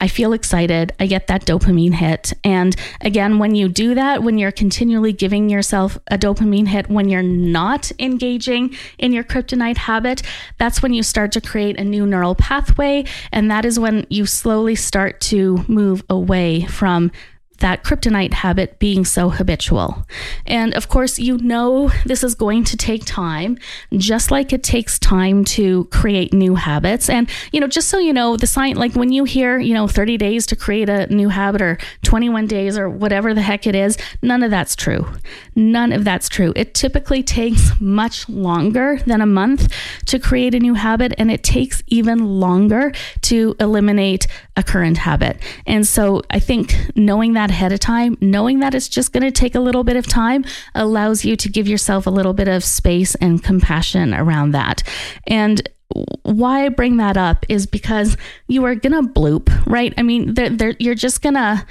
I 0.00 0.06
feel 0.06 0.32
excited. 0.32 0.92
I 1.00 1.06
get 1.06 1.26
that 1.26 1.44
dopamine 1.44 1.94
hit. 1.94 2.32
And 2.44 2.76
again, 3.00 3.38
when 3.38 3.54
you 3.56 3.68
do 3.68 3.94
that, 3.96 4.22
when 4.22 4.38
you're 4.38 4.52
continually 4.52 5.12
giving 5.12 5.48
yourself 5.48 5.98
a 6.10 6.16
dopamine 6.16 6.68
hit, 6.68 6.88
when 6.88 7.08
you're 7.08 7.22
not 7.22 7.90
engaging 7.98 8.76
in 8.98 9.12
your 9.12 9.24
kryptonite 9.24 9.76
habit, 9.76 10.22
that's 10.56 10.82
when 10.82 10.94
you 10.94 11.02
start 11.02 11.32
to 11.32 11.40
create 11.40 11.80
a 11.80 11.84
new 11.84 12.06
neural 12.06 12.36
pathway. 12.36 13.04
And 13.32 13.50
that 13.50 13.64
is 13.64 13.78
when 13.78 14.06
you 14.08 14.24
slowly 14.24 14.76
start 14.76 15.20
to 15.22 15.64
move 15.66 16.04
away 16.08 16.64
from 16.66 17.10
that 17.58 17.84
kryptonite 17.84 18.32
habit 18.32 18.78
being 18.78 19.04
so 19.04 19.30
habitual. 19.30 20.06
And 20.46 20.74
of 20.74 20.88
course, 20.88 21.18
you 21.18 21.38
know 21.38 21.90
this 22.06 22.22
is 22.22 22.34
going 22.34 22.64
to 22.64 22.76
take 22.76 23.04
time, 23.04 23.58
just 23.92 24.30
like 24.30 24.52
it 24.52 24.62
takes 24.62 24.98
time 24.98 25.44
to 25.44 25.84
create 25.86 26.32
new 26.32 26.54
habits. 26.54 27.08
And, 27.10 27.28
you 27.52 27.60
know, 27.60 27.66
just 27.66 27.88
so 27.88 27.98
you 27.98 28.12
know, 28.12 28.36
the 28.36 28.46
sign, 28.46 28.76
like 28.76 28.94
when 28.94 29.12
you 29.12 29.24
hear, 29.24 29.58
you 29.58 29.74
know, 29.74 29.88
30 29.88 30.16
days 30.16 30.46
to 30.46 30.56
create 30.56 30.88
a 30.88 31.06
new 31.12 31.28
habit 31.28 31.62
or 31.62 31.78
21 32.04 32.46
days 32.46 32.78
or 32.78 32.88
whatever 32.88 33.34
the 33.34 33.42
heck 33.42 33.66
it 33.66 33.74
is, 33.74 33.98
none 34.22 34.42
of 34.42 34.50
that's 34.50 34.76
true. 34.76 35.06
None 35.54 35.92
of 35.92 36.04
that's 36.04 36.28
true. 36.28 36.52
It 36.54 36.74
typically 36.74 37.22
takes 37.22 37.72
much 37.80 38.28
longer 38.28 39.00
than 39.06 39.20
a 39.20 39.26
month 39.26 39.72
to 40.06 40.18
create 40.18 40.54
a 40.54 40.60
new 40.60 40.74
habit, 40.74 41.14
and 41.18 41.30
it 41.30 41.42
takes 41.42 41.82
even 41.88 42.40
longer 42.40 42.92
to 43.22 43.56
eliminate 43.58 44.26
a 44.56 44.62
current 44.62 44.98
habit. 44.98 45.38
And 45.66 45.86
so 45.86 46.22
I 46.30 46.38
think 46.40 46.74
knowing 46.94 47.32
that 47.34 47.47
ahead 47.50 47.72
of 47.72 47.80
time, 47.80 48.16
knowing 48.20 48.60
that 48.60 48.74
it's 48.74 48.88
just 48.88 49.12
going 49.12 49.22
to 49.22 49.30
take 49.30 49.54
a 49.54 49.60
little 49.60 49.84
bit 49.84 49.96
of 49.96 50.06
time, 50.06 50.44
allows 50.74 51.24
you 51.24 51.36
to 51.36 51.48
give 51.48 51.68
yourself 51.68 52.06
a 52.06 52.10
little 52.10 52.32
bit 52.32 52.48
of 52.48 52.64
space 52.64 53.14
and 53.16 53.42
compassion 53.42 54.14
around 54.14 54.52
that. 54.52 54.82
And 55.26 55.68
why 56.22 56.66
I 56.66 56.68
bring 56.68 56.98
that 56.98 57.16
up 57.16 57.46
is 57.48 57.66
because 57.66 58.16
you 58.46 58.64
are 58.64 58.74
going 58.74 58.92
to 58.92 59.10
bloop, 59.10 59.48
right? 59.66 59.94
I 59.96 60.02
mean, 60.02 60.34
they're, 60.34 60.50
they're, 60.50 60.74
you're 60.78 60.94
just 60.94 61.22
going 61.22 61.34
to 61.34 61.64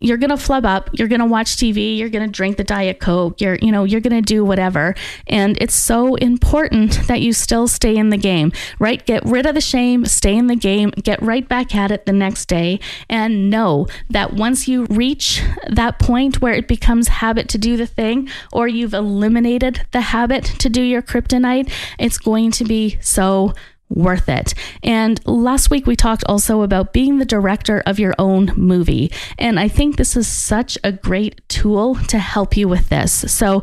you're 0.00 0.16
going 0.16 0.30
to 0.30 0.36
flub 0.36 0.64
up 0.64 0.90
you're 0.92 1.08
going 1.08 1.20
to 1.20 1.26
watch 1.26 1.56
tv 1.56 1.96
you're 1.96 2.08
going 2.08 2.24
to 2.24 2.30
drink 2.30 2.56
the 2.56 2.64
diet 2.64 3.00
coke 3.00 3.40
you're 3.40 3.56
you 3.56 3.72
know 3.72 3.84
you're 3.84 4.00
going 4.00 4.14
to 4.14 4.22
do 4.22 4.44
whatever. 4.44 4.94
And 5.26 5.56
it's 5.60 5.74
so 5.74 6.14
important 6.16 7.06
that 7.08 7.20
you 7.20 7.32
still 7.32 7.66
stay 7.66 7.96
in 7.96 8.10
the 8.10 8.16
game 8.16 8.52
right? 8.78 9.04
Get 9.04 9.24
rid 9.24 9.46
of 9.46 9.54
the 9.54 9.60
shame 9.60 10.04
stay 10.04 10.36
in 10.36 10.46
the 10.46 10.56
game 10.56 10.90
get 11.02 11.20
right 11.22 11.48
back 11.48 11.74
at 11.74 11.90
it 11.90 12.06
the 12.06 12.12
next 12.12 12.46
day. 12.46 12.80
And 13.08 13.50
know 13.50 13.86
that 14.10 14.34
once 14.34 14.68
you 14.68 14.86
reach 14.86 15.42
that 15.68 15.98
point 15.98 16.40
where 16.40 16.54
it 16.54 16.68
becomes 16.68 17.08
habit 17.08 17.48
to 17.50 17.58
do 17.58 17.76
the 17.76 17.86
thing 17.86 18.28
or 18.52 18.68
you've 18.68 18.94
eliminated 18.94 19.86
the 19.92 20.00
habit 20.00 20.44
to 20.44 20.68
do 20.68 20.82
your 20.82 21.02
kryptonite 21.02 21.70
it's 21.98 22.18
going 22.18 22.50
to 22.52 22.64
be 22.64 22.98
so 23.00 23.52
worth 23.88 24.28
it. 24.28 24.54
And 24.82 25.20
last 25.26 25.70
week 25.70 25.86
we 25.86 25.96
talked 25.96 26.24
also 26.26 26.62
about 26.62 26.92
being 26.92 27.18
the 27.18 27.24
director 27.24 27.82
of 27.86 27.98
your 27.98 28.14
own 28.18 28.52
movie. 28.56 29.10
And 29.38 29.58
I 29.58 29.68
think 29.68 29.96
this 29.96 30.16
is 30.16 30.28
such 30.28 30.78
a 30.84 30.92
great 30.92 31.46
tool 31.48 31.94
to 32.08 32.18
help 32.18 32.56
you 32.56 32.68
with 32.68 32.88
this. 32.88 33.12
So 33.32 33.62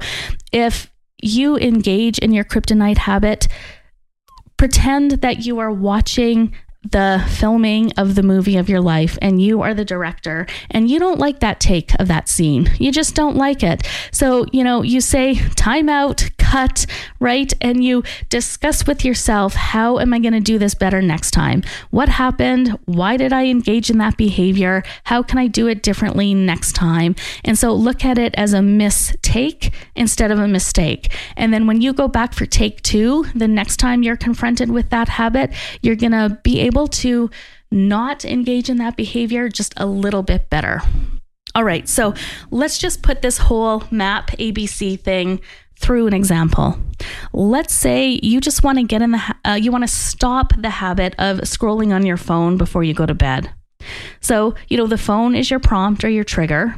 if 0.52 0.92
you 1.22 1.58
engage 1.58 2.20
in 2.20 2.34
your 2.34 2.44
kryptonite 2.44 2.98
habit, 2.98 3.48
pretend 4.58 5.12
that 5.22 5.46
you 5.46 5.60
are 5.60 5.72
watching 5.72 6.56
the 6.92 7.24
filming 7.30 7.92
of 7.94 8.16
the 8.16 8.24
movie 8.24 8.58
of 8.58 8.70
your 8.70 8.82
life 8.82 9.18
and 9.22 9.42
you 9.42 9.62
are 9.62 9.74
the 9.74 9.86
director 9.86 10.46
and 10.72 10.90
you 10.90 11.00
don't 11.00 11.20
like 11.20 11.40
that 11.40 11.60
take 11.60 11.94
of 12.00 12.08
that 12.08 12.30
scene. 12.30 12.70
You 12.80 12.92
just 12.92 13.16
don't 13.16 13.36
like 13.36 13.64
it. 13.64 13.88
So, 14.12 14.46
you 14.52 14.64
know, 14.64 14.82
you 14.82 15.02
say 15.02 15.36
time 15.56 15.90
out, 15.90 16.30
cut, 16.38 16.86
right? 17.20 17.52
And 17.62 17.84
you 17.84 18.04
discuss 18.30 18.86
with 18.86 19.04
yourself, 19.04 19.56
how 19.56 20.00
am 20.00 20.14
I 20.14 20.20
going 20.20 20.34
to 20.34 20.40
do 20.40 20.60
this 20.60 20.76
better 20.76 21.02
next 21.02 21.32
time? 21.32 21.64
What 21.90 22.10
happened? 22.10 22.78
Why 22.86 23.18
did 23.18 23.34
I 23.34 23.46
engage 23.46 23.90
in 23.90 23.98
that 23.98 24.18
behavior? 24.18 24.84
How 25.06 25.24
can 25.24 25.40
I 25.40 25.48
do 25.48 25.68
it 25.68 25.82
differently 25.82 26.34
next 26.34 26.74
time? 26.74 27.16
And 27.44 27.58
so 27.58 27.74
look 27.74 28.06
at 28.06 28.18
it 28.18 28.36
as 28.36 28.54
a 28.54 28.62
mistake 28.62 29.74
instead 29.96 30.30
of 30.30 30.40
a 30.40 30.48
mistake. 30.48 31.12
And 31.36 31.54
then 31.54 31.66
when 31.68 31.82
you 31.82 31.94
go 31.94 32.08
back 32.08 32.34
for 32.34 32.46
take 32.46 32.82
two, 32.84 33.26
the 33.34 33.48
next 33.48 33.78
time 33.78 34.04
you're 34.04 34.18
confronted 34.18 34.70
with 34.70 34.90
that 34.90 35.10
habit, 35.10 35.52
you're 35.82 35.96
going 35.96 36.12
to 36.12 36.40
be 36.44 36.60
able 36.60 36.75
able 36.76 36.88
to 36.88 37.30
not 37.72 38.26
engage 38.26 38.70
in 38.70 38.78
that 38.78 38.98
behavior 38.98 39.48
just 39.48 39.74
a 39.78 39.86
little 39.86 40.24
bit 40.24 40.50
better. 40.50 40.82
All 41.56 41.64
right, 41.64 41.88
so 41.88 42.14
let's 42.52 42.78
just 42.78 43.02
put 43.02 43.22
this 43.22 43.38
whole 43.38 43.84
map 43.92 44.32
ABC 44.32 45.00
thing 45.00 45.40
through 45.80 46.08
an 46.08 46.14
example. 46.14 46.78
Let's 47.32 47.74
say 47.74 48.20
you 48.22 48.42
just 48.42 48.64
want 48.64 48.78
to 48.78 48.84
get 48.84 49.02
in 49.02 49.12
the, 49.12 49.36
uh, 49.46 49.54
you 49.54 49.72
want 49.72 49.86
to 49.86 49.88
stop 49.88 50.52
the 50.58 50.70
habit 50.70 51.16
of 51.18 51.40
scrolling 51.40 51.94
on 51.94 52.06
your 52.06 52.18
phone 52.18 52.58
before 52.58 52.84
you 52.84 52.94
go 52.94 53.06
to 53.06 53.14
bed. 53.14 53.50
So, 54.26 54.56
you 54.70 54.76
know, 54.76 54.88
the 54.88 54.98
phone 54.98 55.36
is 55.36 55.52
your 55.52 55.60
prompt 55.60 56.04
or 56.04 56.10
your 56.10 56.24
trigger, 56.24 56.74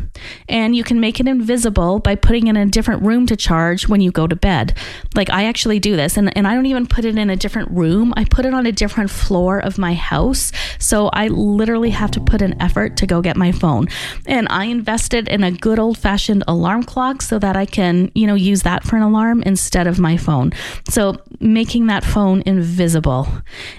and 0.49 0.75
you 0.75 0.83
can 0.83 0.99
make 0.99 1.21
it 1.21 1.29
invisible 1.29 1.99
by 1.99 2.15
putting 2.15 2.47
it 2.47 2.49
in 2.49 2.57
a 2.57 2.65
different 2.65 3.03
room 3.03 3.25
to 3.27 3.37
charge 3.37 3.87
when 3.87 4.01
you 4.01 4.11
go 4.11 4.27
to 4.27 4.35
bed. 4.35 4.77
Like, 5.15 5.29
I 5.29 5.45
actually 5.45 5.79
do 5.79 5.95
this, 5.95 6.17
and, 6.17 6.35
and 6.37 6.45
I 6.45 6.53
don't 6.55 6.65
even 6.65 6.85
put 6.87 7.05
it 7.05 7.17
in 7.17 7.29
a 7.29 7.37
different 7.37 7.71
room, 7.71 8.13
I 8.17 8.25
put 8.25 8.45
it 8.45 8.53
on 8.53 8.65
a 8.65 8.73
different 8.73 9.11
floor 9.11 9.59
of 9.59 9.77
my 9.77 9.93
house. 9.93 10.51
So, 10.77 11.07
I 11.13 11.29
literally 11.29 11.91
have 11.91 12.11
to 12.11 12.19
put 12.19 12.41
an 12.41 12.61
effort 12.61 12.97
to 12.97 13.07
go 13.07 13.21
get 13.21 13.37
my 13.37 13.53
phone. 13.53 13.87
And 14.25 14.47
I 14.49 14.65
invested 14.65 15.29
in 15.29 15.41
a 15.45 15.51
good 15.51 15.79
old 15.79 15.97
fashioned 15.97 16.43
alarm 16.49 16.83
clock 16.83 17.21
so 17.21 17.39
that 17.39 17.55
I 17.55 17.65
can, 17.65 18.11
you 18.13 18.27
know, 18.27 18.35
use 18.35 18.63
that 18.63 18.83
for 18.83 18.97
an 18.97 19.03
alarm 19.03 19.41
instead 19.43 19.87
of 19.87 19.99
my 19.99 20.17
phone. 20.17 20.51
So, 20.89 21.15
making 21.39 21.87
that 21.87 22.03
phone 22.03 22.43
invisible. 22.45 23.29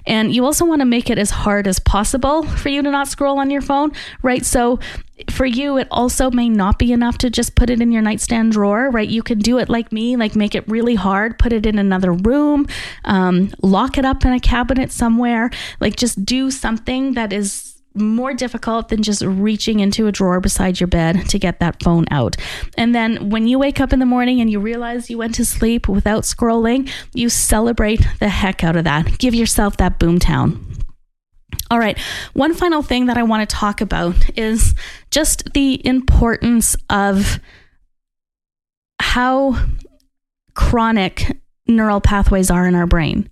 And 0.07 0.35
you 0.35 0.47
also 0.47 0.65
want 0.65 0.81
to 0.81 0.87
make 0.87 1.11
it 1.11 1.19
as 1.19 1.29
hard 1.29 1.67
as 1.67 1.79
possible 1.79 2.45
for 2.45 2.71
you 2.71 2.81
to 2.83 2.91
not 2.91 3.09
scroll 3.09 3.39
on 3.39 3.51
your 3.51 3.58
phone, 3.61 3.93
right? 4.23 4.45
So 4.45 4.79
for 5.31 5.47
you, 5.47 5.79
it 5.79 5.89
also 5.91 6.31
may 6.31 6.49
not 6.49 6.79
be 6.79 6.93
enough 6.93 7.19
to 7.19 7.31
just 7.31 7.55
put 7.55 7.71
it 7.71 7.81
in 7.81 7.91
your 7.91 8.03
nightstand 8.03 8.53
drawer, 8.53 8.91
right? 8.91 9.09
You 9.09 9.23
can 9.23 9.39
do 9.39 9.59
it 9.59 9.69
like 9.69 9.91
me, 9.93 10.17
like 10.17 10.37
make 10.37 10.55
it 10.55 10.67
really 10.69 10.95
hard, 10.95 11.39
put 11.39 11.53
it 11.53 11.67
in 11.67 11.79
another 11.79 12.13
room, 12.13 12.67
um, 13.05 13.53
lock 13.63 13.99
it 13.99 14.05
up 14.05 14.25
in 14.25 14.33
a 14.33 14.41
cabinet 14.41 14.93
somewhere, 14.93 15.51
like 15.81 15.97
just 15.97 16.25
do 16.25 16.51
something 16.51 17.15
that 17.15 17.33
is 17.33 17.79
more 17.95 18.33
difficult 18.33 18.89
than 18.89 19.03
just 19.03 19.23
reaching 19.23 19.81
into 19.81 20.07
a 20.07 20.13
drawer 20.13 20.41
beside 20.41 20.79
your 20.79 20.87
bed 20.87 21.29
to 21.29 21.39
get 21.39 21.59
that 21.61 21.83
phone 21.83 22.05
out. 22.11 22.37
And 22.77 22.95
then 22.95 23.31
when 23.31 23.47
you 23.47 23.59
wake 23.59 23.81
up 23.81 23.93
in 23.93 23.99
the 23.99 24.07
morning 24.07 24.41
and 24.41 24.51
you 24.51 24.61
realize 24.61 25.11
you 25.11 25.19
went 25.19 25.35
to 25.37 25.45
sleep 25.45 25.89
without 25.89 26.23
scrolling, 26.23 26.91
you 27.13 27.29
celebrate 27.29 28.07
the 28.21 28.29
heck 28.29 28.63
out 28.63 28.77
of 28.77 28.85
that. 28.85 29.19
Give 29.19 29.35
yourself 29.35 29.77
that 29.79 29.99
boomtown. 29.99 30.68
All 31.71 31.79
right. 31.79 31.99
One 32.33 32.55
final 32.55 32.83
thing 32.83 33.07
that 33.07 33.19
I 33.19 33.23
want 33.23 33.49
to 33.49 33.57
talk 33.57 33.81
about 33.81 34.39
is 34.39 34.75
just 35.11 35.53
the 35.53 35.85
importance 35.87 36.77
of 36.89 37.41
how 39.01 39.59
chronic 40.55 41.39
neural 41.67 42.01
pathways 42.01 42.51
are 42.51 42.67
in 42.67 42.75
our 42.75 42.87
brain. 42.87 43.29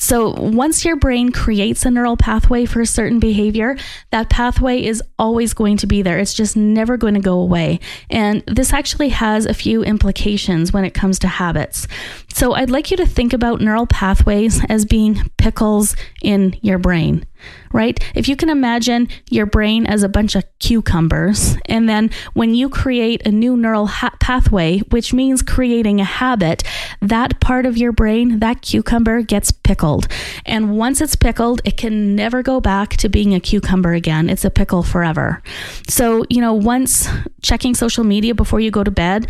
So, 0.00 0.30
once 0.30 0.82
your 0.82 0.96
brain 0.96 1.30
creates 1.30 1.84
a 1.84 1.90
neural 1.90 2.16
pathway 2.16 2.64
for 2.64 2.80
a 2.80 2.86
certain 2.86 3.20
behavior, 3.20 3.76
that 4.10 4.30
pathway 4.30 4.82
is 4.82 5.02
always 5.18 5.52
going 5.52 5.76
to 5.76 5.86
be 5.86 6.00
there. 6.00 6.18
It's 6.18 6.32
just 6.32 6.56
never 6.56 6.96
going 6.96 7.14
to 7.14 7.20
go 7.20 7.38
away. 7.38 7.80
And 8.08 8.42
this 8.46 8.72
actually 8.72 9.10
has 9.10 9.44
a 9.44 9.52
few 9.52 9.84
implications 9.84 10.72
when 10.72 10.86
it 10.86 10.94
comes 10.94 11.18
to 11.18 11.28
habits. 11.28 11.86
So, 12.32 12.54
I'd 12.54 12.70
like 12.70 12.90
you 12.90 12.96
to 12.96 13.06
think 13.06 13.34
about 13.34 13.60
neural 13.60 13.86
pathways 13.86 14.64
as 14.70 14.86
being 14.86 15.30
pickles 15.36 15.94
in 16.22 16.56
your 16.62 16.78
brain. 16.78 17.26
Right? 17.72 17.98
If 18.14 18.28
you 18.28 18.36
can 18.36 18.50
imagine 18.50 19.08
your 19.28 19.46
brain 19.46 19.86
as 19.86 20.02
a 20.02 20.08
bunch 20.08 20.34
of 20.34 20.44
cucumbers, 20.58 21.56
and 21.66 21.88
then 21.88 22.10
when 22.34 22.54
you 22.54 22.68
create 22.68 23.26
a 23.26 23.30
new 23.30 23.56
neural 23.56 23.86
ha- 23.86 24.14
pathway, 24.20 24.80
which 24.90 25.12
means 25.12 25.42
creating 25.42 26.00
a 26.00 26.04
habit, 26.04 26.62
that 27.00 27.40
part 27.40 27.66
of 27.66 27.76
your 27.76 27.92
brain, 27.92 28.40
that 28.40 28.62
cucumber, 28.62 29.22
gets 29.22 29.50
pickled. 29.50 30.08
And 30.44 30.76
once 30.76 31.00
it's 31.00 31.16
pickled, 31.16 31.60
it 31.64 31.76
can 31.76 32.14
never 32.14 32.42
go 32.42 32.60
back 32.60 32.96
to 32.98 33.08
being 33.08 33.34
a 33.34 33.40
cucumber 33.40 33.92
again. 33.92 34.28
It's 34.28 34.44
a 34.44 34.50
pickle 34.50 34.82
forever. 34.82 35.42
So, 35.88 36.24
you 36.28 36.40
know, 36.40 36.54
once 36.54 37.08
checking 37.42 37.74
social 37.74 38.04
media 38.04 38.34
before 38.34 38.60
you 38.60 38.70
go 38.70 38.84
to 38.84 38.90
bed, 38.90 39.26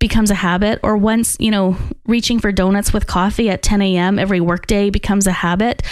becomes 0.00 0.30
a 0.30 0.34
habit, 0.34 0.80
or 0.82 0.96
once, 0.96 1.36
you 1.38 1.50
know, 1.50 1.76
reaching 2.06 2.40
for 2.40 2.50
donuts 2.50 2.92
with 2.92 3.06
coffee 3.06 3.48
at 3.48 3.62
10 3.62 3.80
a.m. 3.82 4.18
every 4.18 4.40
workday 4.40 4.90
becomes 4.90 5.26
a 5.28 5.32
habit, 5.32 5.82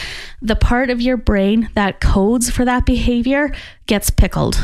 the 0.43 0.57
part 0.57 0.91
of 0.91 1.01
your 1.01 1.17
brain 1.17 1.71
that 1.75 2.01
codes 2.01 2.51
for 2.51 2.65
that 2.65 2.85
behavior 2.85 3.55
gets 3.87 4.11
pickled 4.11 4.59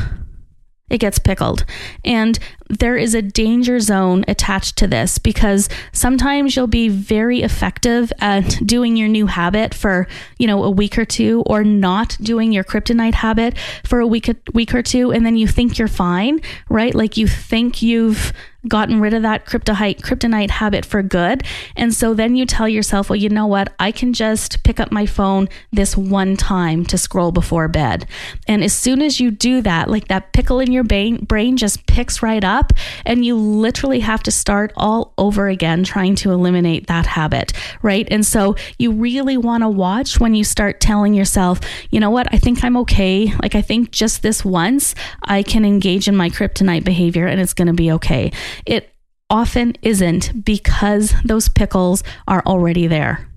it 0.90 0.98
gets 0.98 1.18
pickled. 1.18 1.64
And 2.04 2.38
there 2.68 2.96
is 2.96 3.14
a 3.14 3.22
danger 3.22 3.78
zone 3.80 4.24
attached 4.26 4.76
to 4.76 4.86
this 4.86 5.18
because 5.18 5.68
sometimes 5.92 6.56
you'll 6.56 6.66
be 6.66 6.88
very 6.88 7.42
effective 7.42 8.12
at 8.20 8.58
doing 8.64 8.96
your 8.96 9.08
new 9.08 9.26
habit 9.26 9.74
for, 9.74 10.06
you 10.38 10.46
know, 10.46 10.64
a 10.64 10.70
week 10.70 10.98
or 10.98 11.04
two 11.04 11.42
or 11.46 11.62
not 11.62 12.16
doing 12.20 12.52
your 12.52 12.64
kryptonite 12.64 13.14
habit 13.14 13.56
for 13.84 14.00
a 14.00 14.06
week 14.06 14.30
week 14.52 14.74
or 14.74 14.82
two 14.82 15.12
and 15.12 15.26
then 15.26 15.36
you 15.36 15.46
think 15.46 15.78
you're 15.78 15.88
fine, 15.88 16.40
right? 16.68 16.94
Like 16.94 17.16
you 17.16 17.28
think 17.28 17.82
you've 17.82 18.32
gotten 18.68 19.00
rid 19.00 19.14
of 19.14 19.22
that 19.22 19.46
kryptonite 19.46 20.00
kryptonite 20.00 20.50
habit 20.50 20.84
for 20.84 21.02
good. 21.02 21.42
And 21.76 21.92
so 21.92 22.14
then 22.14 22.36
you 22.36 22.46
tell 22.46 22.68
yourself, 22.68 23.10
well, 23.10 23.16
you 23.16 23.28
know 23.28 23.46
what? 23.46 23.72
I 23.78 23.92
can 23.92 24.12
just 24.12 24.62
pick 24.64 24.80
up 24.80 24.90
my 24.90 25.06
phone 25.06 25.48
this 25.72 25.96
one 25.96 26.36
time 26.36 26.84
to 26.86 26.98
scroll 26.98 27.32
before 27.32 27.68
bed. 27.68 28.06
And 28.48 28.64
as 28.64 28.72
soon 28.72 29.02
as 29.02 29.20
you 29.20 29.30
do 29.30 29.60
that, 29.62 29.90
like 29.90 30.08
that 30.08 30.32
pickle 30.32 30.60
in 30.60 30.72
your 30.72 30.84
brain 30.84 31.24
brain 31.24 31.56
just 31.56 31.86
picks 31.86 32.22
right 32.22 32.44
up 32.44 32.63
and 33.04 33.24
you 33.24 33.36
literally 33.36 34.00
have 34.00 34.22
to 34.24 34.30
start 34.30 34.72
all 34.76 35.12
over 35.18 35.48
again 35.48 35.84
trying 35.84 36.14
to 36.16 36.30
eliminate 36.30 36.86
that 36.86 37.06
habit, 37.06 37.52
right? 37.82 38.06
And 38.10 38.24
so 38.24 38.56
you 38.78 38.92
really 38.92 39.36
want 39.36 39.62
to 39.62 39.68
watch 39.68 40.20
when 40.20 40.34
you 40.34 40.44
start 40.44 40.80
telling 40.80 41.14
yourself, 41.14 41.60
you 41.90 42.00
know 42.00 42.10
what? 42.10 42.32
I 42.32 42.38
think 42.38 42.64
I'm 42.64 42.76
okay. 42.78 43.32
Like 43.42 43.54
I 43.54 43.62
think 43.62 43.90
just 43.90 44.22
this 44.22 44.44
once 44.44 44.94
I 45.22 45.42
can 45.42 45.64
engage 45.64 46.08
in 46.08 46.16
my 46.16 46.30
kryptonite 46.30 46.84
behavior 46.84 47.26
and 47.26 47.40
it's 47.40 47.54
going 47.54 47.68
to 47.68 47.74
be 47.74 47.92
okay. 47.92 48.32
It 48.66 48.90
often 49.30 49.74
isn't 49.82 50.44
because 50.44 51.14
those 51.24 51.48
pickles 51.48 52.02
are 52.28 52.42
already 52.46 52.86
there. 52.86 53.28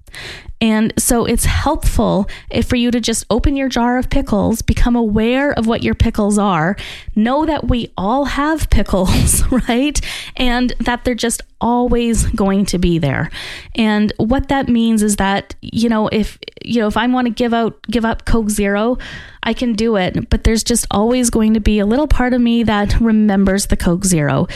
And 0.60 0.94
so 0.98 1.26
it's 1.26 1.46
helpful 1.46 2.28
for 2.66 2.76
you 2.76 2.90
to 2.92 3.00
just 3.00 3.26
open 3.30 3.56
your 3.56 3.70
jar 3.70 3.98
of 3.98 4.10
pickles, 4.10 4.62
become 4.62 4.96
aware 4.96 5.52
of 5.54 5.68
what 5.68 5.84
your 5.84 5.94
pickles 5.94 6.38
are, 6.38 6.76
know 7.16 7.46
that 7.46 7.68
we 7.68 7.94
all 7.98 8.26
have 8.26 8.70
pickles, 8.72 9.44
right? 9.52 10.00
And 10.36 10.74
that 10.80 11.04
they're 11.04 11.16
just 11.16 11.44
always 11.60 12.26
going 12.28 12.66
to 12.66 12.78
be 12.78 13.00
there. 13.00 13.30
And 13.76 14.14
what 14.18 14.50
that 14.50 14.68
means 14.68 15.02
is 15.02 15.16
that, 15.18 15.56
you 15.62 15.90
know, 15.90 16.08
if 16.08 16.38
you 16.64 16.82
know, 16.82 16.88
if 16.88 16.98
I 16.98 17.08
want 17.08 17.28
to 17.28 17.34
give 17.34 17.54
out 17.54 17.82
give 17.84 18.06
up 18.06 18.26
Coke 18.26 18.50
Zero, 18.50 18.98
I 19.44 19.54
can 19.54 19.74
do 19.74 19.96
it, 19.96 20.30
but 20.30 20.44
there's 20.44 20.64
just 20.64 20.86
always 20.92 21.30
going 21.30 21.54
to 21.54 21.60
be 21.60 21.80
a 21.80 21.86
little 21.86 22.08
part 22.08 22.34
of 22.34 22.42
me 22.42 22.64
that 22.64 23.00
remembers 23.00 23.68
the 23.68 23.78
Coke 23.78 24.04
Zero. 24.04 24.48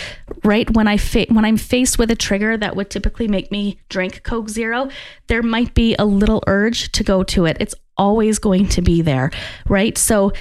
Right 0.43 0.69
when 0.69 0.87
I 0.87 0.97
fa- 0.97 1.27
when 1.29 1.45
I'm 1.45 1.57
faced 1.57 1.97
with 1.97 2.11
a 2.11 2.15
trigger 2.15 2.57
that 2.57 2.75
would 2.75 2.89
typically 2.89 3.27
make 3.27 3.51
me 3.51 3.79
drink 3.89 4.23
Coke 4.23 4.49
Zero, 4.49 4.89
there 5.27 5.41
might 5.41 5.73
be 5.73 5.90
a 5.97 6.05
little 6.05 6.43
urge 6.47 6.91
to 6.93 7.03
go 7.03 7.23
to 7.23 7.45
it. 7.45 7.57
It's 7.59 7.75
always 7.97 8.39
going 8.39 8.67
to 8.69 8.81
be 8.81 9.01
there, 9.01 9.31
right? 9.67 9.97
So 9.97 10.31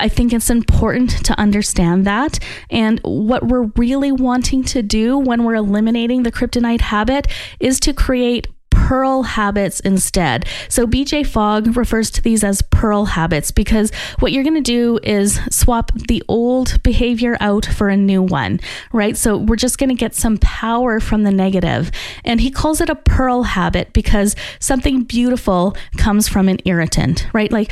I 0.00 0.08
think 0.08 0.32
it's 0.32 0.50
important 0.50 1.24
to 1.24 1.38
understand 1.38 2.06
that. 2.06 2.38
And 2.70 3.00
what 3.02 3.46
we're 3.46 3.70
really 3.76 4.12
wanting 4.12 4.62
to 4.64 4.82
do 4.82 5.18
when 5.18 5.44
we're 5.44 5.54
eliminating 5.54 6.22
the 6.22 6.32
kryptonite 6.32 6.82
habit 6.82 7.26
is 7.60 7.80
to 7.80 7.92
create 7.92 8.46
pearl 8.88 9.22
habits 9.22 9.80
instead. 9.80 10.46
So 10.70 10.86
BJ 10.86 11.26
Fogg 11.26 11.76
refers 11.76 12.10
to 12.12 12.22
these 12.22 12.42
as 12.42 12.62
pearl 12.62 13.04
habits 13.04 13.50
because 13.50 13.92
what 14.20 14.32
you're 14.32 14.42
going 14.42 14.54
to 14.54 14.62
do 14.62 14.98
is 15.02 15.38
swap 15.50 15.92
the 15.92 16.22
old 16.26 16.82
behavior 16.82 17.36
out 17.38 17.66
for 17.66 17.90
a 17.90 17.98
new 17.98 18.22
one, 18.22 18.60
right? 18.90 19.14
So 19.14 19.36
we're 19.36 19.56
just 19.56 19.76
going 19.76 19.90
to 19.90 19.94
get 19.94 20.14
some 20.14 20.38
power 20.38 21.00
from 21.00 21.24
the 21.24 21.30
negative. 21.30 21.90
And 22.24 22.40
he 22.40 22.50
calls 22.50 22.80
it 22.80 22.88
a 22.88 22.94
pearl 22.94 23.42
habit 23.42 23.92
because 23.92 24.34
something 24.58 25.02
beautiful 25.02 25.76
comes 25.98 26.26
from 26.26 26.48
an 26.48 26.56
irritant, 26.64 27.28
right? 27.34 27.52
Like 27.52 27.70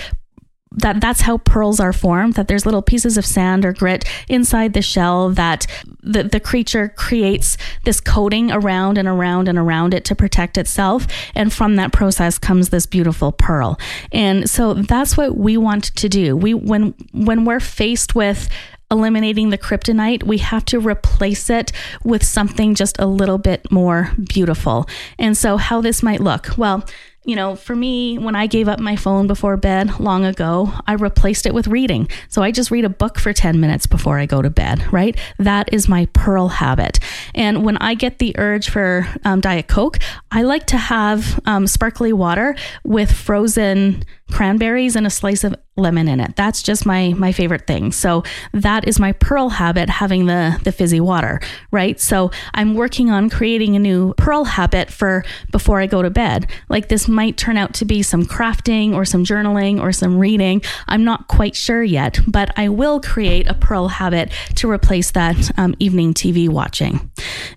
that 0.72 1.00
that's 1.00 1.22
how 1.22 1.38
pearls 1.38 1.80
are 1.80 1.92
formed 1.92 2.34
that 2.34 2.48
there's 2.48 2.66
little 2.66 2.82
pieces 2.82 3.16
of 3.16 3.24
sand 3.24 3.64
or 3.64 3.72
grit 3.72 4.04
inside 4.28 4.72
the 4.72 4.82
shell 4.82 5.30
that 5.30 5.66
the, 6.02 6.22
the 6.24 6.40
creature 6.40 6.88
creates 6.88 7.56
this 7.84 8.00
coating 8.00 8.50
around 8.50 8.98
and 8.98 9.08
around 9.08 9.48
and 9.48 9.58
around 9.58 9.94
it 9.94 10.04
to 10.04 10.14
protect 10.14 10.58
itself. 10.58 11.06
And 11.34 11.52
from 11.52 11.76
that 11.76 11.92
process 11.92 12.38
comes 12.38 12.68
this 12.68 12.86
beautiful 12.86 13.32
pearl. 13.32 13.78
And 14.12 14.50
so 14.50 14.74
that's 14.74 15.16
what 15.16 15.36
we 15.36 15.56
want 15.56 15.84
to 15.96 16.08
do. 16.08 16.36
We 16.36 16.54
when 16.54 16.94
when 17.12 17.44
we're 17.44 17.60
faced 17.60 18.14
with 18.14 18.48
eliminating 18.90 19.50
the 19.50 19.58
kryptonite, 19.58 20.22
we 20.22 20.38
have 20.38 20.64
to 20.66 20.78
replace 20.78 21.50
it 21.50 21.72
with 22.04 22.24
something 22.24 22.74
just 22.74 22.98
a 23.00 23.06
little 23.06 23.38
bit 23.38 23.70
more 23.70 24.12
beautiful. 24.22 24.88
And 25.18 25.36
so, 25.36 25.56
how 25.56 25.80
this 25.80 26.02
might 26.02 26.20
look. 26.20 26.56
Well, 26.56 26.84
you 27.26 27.34
know, 27.34 27.56
for 27.56 27.74
me, 27.74 28.18
when 28.18 28.36
I 28.36 28.46
gave 28.46 28.68
up 28.68 28.78
my 28.78 28.94
phone 28.94 29.26
before 29.26 29.56
bed 29.56 29.98
long 29.98 30.24
ago, 30.24 30.72
I 30.86 30.92
replaced 30.92 31.44
it 31.44 31.52
with 31.52 31.66
reading. 31.66 32.08
So 32.28 32.42
I 32.42 32.52
just 32.52 32.70
read 32.70 32.84
a 32.84 32.88
book 32.88 33.18
for 33.18 33.32
10 33.32 33.60
minutes 33.60 33.86
before 33.86 34.18
I 34.18 34.26
go 34.26 34.40
to 34.40 34.48
bed, 34.48 34.92
right? 34.92 35.18
That 35.38 35.72
is 35.72 35.88
my 35.88 36.06
pearl 36.12 36.48
habit. 36.48 37.00
And 37.34 37.64
when 37.64 37.78
I 37.78 37.94
get 37.94 38.18
the 38.18 38.38
urge 38.38 38.70
for 38.70 39.08
um, 39.24 39.40
Diet 39.40 39.66
Coke, 39.66 39.98
I 40.30 40.42
like 40.42 40.66
to 40.68 40.76
have 40.76 41.40
um, 41.46 41.66
sparkly 41.66 42.12
water 42.12 42.54
with 42.84 43.10
frozen 43.10 44.04
cranberries 44.30 44.96
and 44.96 45.06
a 45.06 45.10
slice 45.10 45.44
of 45.44 45.54
lemon 45.76 46.08
in 46.08 46.20
it. 46.20 46.34
That's 46.36 46.62
just 46.62 46.86
my 46.86 47.14
my 47.16 47.32
favorite 47.32 47.66
thing. 47.66 47.92
So 47.92 48.24
that 48.52 48.88
is 48.88 48.98
my 48.98 49.12
pearl 49.12 49.50
habit 49.50 49.88
having 49.88 50.26
the 50.26 50.58
the 50.64 50.72
fizzy 50.72 51.00
water, 51.00 51.40
right? 51.70 52.00
So 52.00 52.30
I'm 52.54 52.74
working 52.74 53.10
on 53.10 53.30
creating 53.30 53.76
a 53.76 53.78
new 53.78 54.14
pearl 54.14 54.44
habit 54.44 54.90
for 54.90 55.24
before 55.52 55.80
I 55.80 55.86
go 55.86 56.02
to 56.02 56.10
bed. 56.10 56.50
Like 56.68 56.88
this 56.88 57.08
might 57.08 57.36
turn 57.36 57.56
out 57.56 57.74
to 57.74 57.84
be 57.84 58.02
some 58.02 58.24
crafting 58.24 58.94
or 58.94 59.04
some 59.04 59.24
journaling 59.24 59.80
or 59.80 59.92
some 59.92 60.18
reading. 60.18 60.62
I'm 60.88 61.04
not 61.04 61.28
quite 61.28 61.54
sure 61.54 61.82
yet, 61.82 62.18
but 62.26 62.52
I 62.58 62.68
will 62.68 63.00
create 63.00 63.46
a 63.46 63.54
pearl 63.54 63.88
habit 63.88 64.32
to 64.56 64.70
replace 64.70 65.10
that 65.12 65.56
um, 65.58 65.74
evening 65.78 66.14
TV 66.14 66.48
watching. 66.48 67.10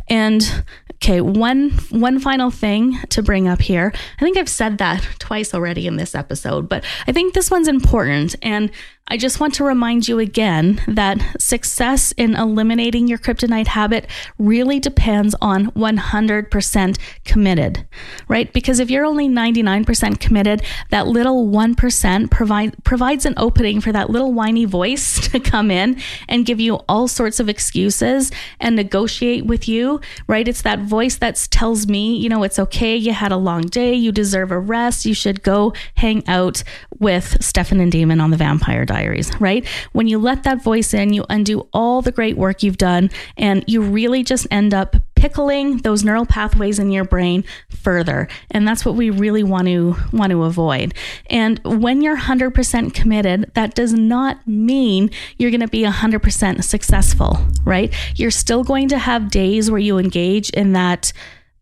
And 0.08 0.64
Okay, 1.02 1.22
one 1.22 1.70
one 1.92 2.20
final 2.20 2.52
thing 2.52 3.00
to 3.10 3.24
bring 3.24 3.48
up 3.48 3.62
here. 3.62 3.94
I 4.20 4.24
think 4.24 4.38
I've 4.38 4.50
said 4.50 4.80
that 4.80 5.02
twice 5.18 5.54
already 5.54 5.88
in 5.88 5.96
this 5.96 6.14
episode, 6.14 6.68
but 6.68 6.84
I 7.08 7.14
think 7.14 7.34
this 7.34 7.50
one's 7.50 7.70
important 7.70 8.36
and 8.42 8.70
I 9.12 9.18
just 9.18 9.40
want 9.40 9.56
to 9.56 9.64
remind 9.64 10.08
you 10.08 10.20
again 10.20 10.82
that 10.88 11.20
success 11.42 12.12
in 12.12 12.36
eliminating 12.36 13.08
your 13.08 13.18
kryptonite 13.18 13.66
habit 13.66 14.06
really 14.38 14.80
depends 14.80 15.34
on 15.42 15.72
100% 15.72 17.00
committed, 17.26 17.88
right? 18.28 18.54
Because 18.54 18.80
if 18.80 18.92
you're 18.92 19.06
only 19.06 19.28
99% 19.28 20.20
committed, 20.20 20.62
that 20.92 21.08
little 21.08 21.48
1% 21.48 22.30
provide, 22.30 22.84
provides 22.84 23.26
an 23.26 23.34
opening 23.38 23.82
for 23.82 23.92
that 23.92 24.12
little 24.12 24.32
whiny 24.32 24.66
voice 24.66 25.28
to 25.32 25.40
come 25.40 25.72
in 25.72 26.00
and 26.28 26.46
give 26.46 26.60
you 26.60 26.76
all 26.88 27.08
sorts 27.08 27.40
of 27.40 27.50
excuses 27.50 28.32
and 28.60 28.76
negotiate 28.76 29.44
with 29.44 29.68
you, 29.68 30.00
right? 30.28 30.48
It's 30.48 30.62
that 30.62 30.82
voice 30.82 31.16
that 31.16 31.48
tells 31.50 31.88
me, 31.88 32.16
you 32.16 32.30
know, 32.30 32.44
it's 32.44 32.60
okay, 32.60 32.96
you 32.96 33.14
had 33.14 33.32
a 33.32 33.38
long 33.38 33.62
day, 33.62 33.96
you 33.96 34.12
deserve 34.12 34.52
a 34.52 34.60
rest, 34.60 35.08
you 35.08 35.16
should 35.16 35.42
go 35.42 35.74
hang 35.96 36.28
out 36.28 36.64
with 37.00 37.44
Stefan 37.44 37.80
and 37.80 37.92
Damon 37.92 38.22
on 38.22 38.30
the 38.30 38.38
Vampire 38.38 38.86
Diaries 38.86 38.99
diaries, 39.00 39.32
right? 39.40 39.66
When 39.94 40.08
you 40.08 40.18
let 40.20 40.44
that 40.44 40.62
voice 40.62 40.94
in, 40.94 41.14
you 41.14 41.26
undo 41.30 41.68
all 41.74 42.02
the 42.02 42.12
great 42.12 42.38
work 42.38 42.64
you've 42.64 42.78
done 42.78 43.10
and 43.38 43.64
you 43.68 43.82
really 43.82 44.24
just 44.24 44.46
end 44.52 44.74
up 44.74 44.96
pickling 45.16 45.78
those 45.80 46.04
neural 46.04 46.26
pathways 46.26 46.80
in 46.80 46.92
your 46.92 47.04
brain 47.04 47.44
further. 47.70 48.28
And 48.52 48.68
that's 48.68 48.86
what 48.86 48.96
we 48.96 49.10
really 49.10 49.44
want 49.44 49.68
to 49.68 49.96
want 50.14 50.32
to 50.32 50.44
avoid. 50.44 50.94
And 51.30 51.60
when 51.64 52.02
you're 52.02 52.18
100% 52.18 52.94
committed, 52.94 53.52
that 53.54 53.76
does 53.76 53.94
not 53.94 54.48
mean 54.48 55.12
you're 55.38 55.52
going 55.52 55.60
to 55.60 55.68
be 55.68 55.84
100% 55.84 56.64
successful, 56.64 57.38
right? 57.66 57.94
You're 58.16 58.32
still 58.32 58.64
going 58.64 58.88
to 58.90 58.98
have 58.98 59.30
days 59.30 59.70
where 59.70 59.80
you 59.80 59.98
engage 59.98 60.50
in 60.52 60.74
that 60.74 61.12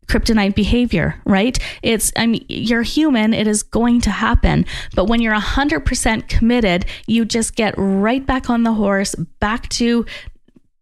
kryptonite 0.07 0.55
behavior, 0.55 1.21
right? 1.25 1.57
It's, 1.81 2.11
I 2.15 2.27
mean, 2.27 2.45
you're 2.47 2.83
human, 2.83 3.33
it 3.33 3.47
is 3.47 3.63
going 3.63 4.01
to 4.01 4.09
happen. 4.09 4.65
But 4.95 5.05
when 5.05 5.21
you're 5.21 5.35
100% 5.35 6.27
committed, 6.27 6.85
you 7.07 7.25
just 7.25 7.55
get 7.55 7.73
right 7.77 8.25
back 8.25 8.49
on 8.49 8.63
the 8.63 8.73
horse, 8.73 9.15
back 9.39 9.69
to 9.69 10.05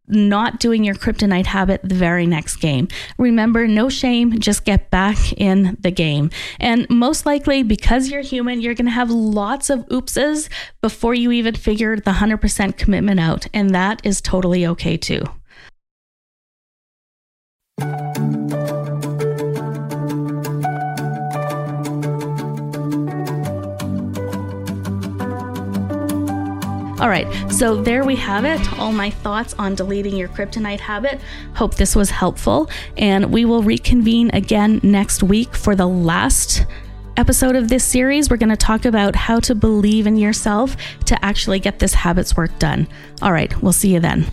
not 0.07 0.59
doing 0.59 0.83
your 0.83 0.95
kryptonite 0.95 1.47
habit 1.47 1.81
the 1.83 1.95
very 1.95 2.27
next 2.27 2.57
game. 2.57 2.87
Remember, 3.17 3.67
no 3.67 3.89
shame, 3.89 4.39
just 4.39 4.65
get 4.65 4.91
back 4.91 5.33
in 5.33 5.77
the 5.79 5.91
game. 5.91 6.29
And 6.59 6.87
most 6.89 7.25
likely, 7.25 7.63
because 7.63 8.09
you're 8.09 8.21
human, 8.21 8.61
you're 8.61 8.75
going 8.75 8.85
to 8.85 8.91
have 8.91 9.09
lots 9.09 9.69
of 9.69 9.79
oopses 9.87 10.49
before 10.81 11.15
you 11.15 11.31
even 11.31 11.55
figure 11.55 11.95
the 11.95 12.11
100% 12.11 12.77
commitment 12.77 13.19
out. 13.19 13.47
And 13.53 13.71
that 13.71 14.01
is 14.03 14.21
totally 14.21 14.65
okay 14.67 14.97
too. 14.97 15.23
All 27.05 27.11
right, 27.11 27.27
so 27.51 27.83
there 27.83 28.03
we 28.03 28.15
have 28.15 28.45
it. 28.45 28.79
All 28.79 28.91
my 28.91 29.11
thoughts 29.11 29.53
on 29.59 29.75
deleting 29.75 30.15
your 30.15 30.27
kryptonite 30.27 30.79
habit. 30.79 31.21
Hope 31.53 31.75
this 31.75 31.95
was 31.95 32.09
helpful. 32.09 32.67
And 32.97 33.31
we 33.31 33.45
will 33.45 33.61
reconvene 33.61 34.31
again 34.33 34.79
next 34.81 35.21
week 35.21 35.55
for 35.55 35.75
the 35.75 35.87
last 35.87 36.65
episode 37.15 37.55
of 37.55 37.69
this 37.69 37.83
series. 37.83 38.31
We're 38.31 38.37
going 38.37 38.49
to 38.49 38.57
talk 38.57 38.85
about 38.85 39.15
how 39.15 39.39
to 39.41 39.53
believe 39.53 40.07
in 40.07 40.17
yourself 40.17 40.75
to 41.05 41.23
actually 41.23 41.59
get 41.59 41.77
this 41.77 41.93
habits 41.93 42.35
work 42.35 42.57
done. 42.57 42.87
All 43.21 43.31
right, 43.31 43.55
we'll 43.61 43.71
see 43.71 43.93
you 43.93 43.99
then. 43.99 44.25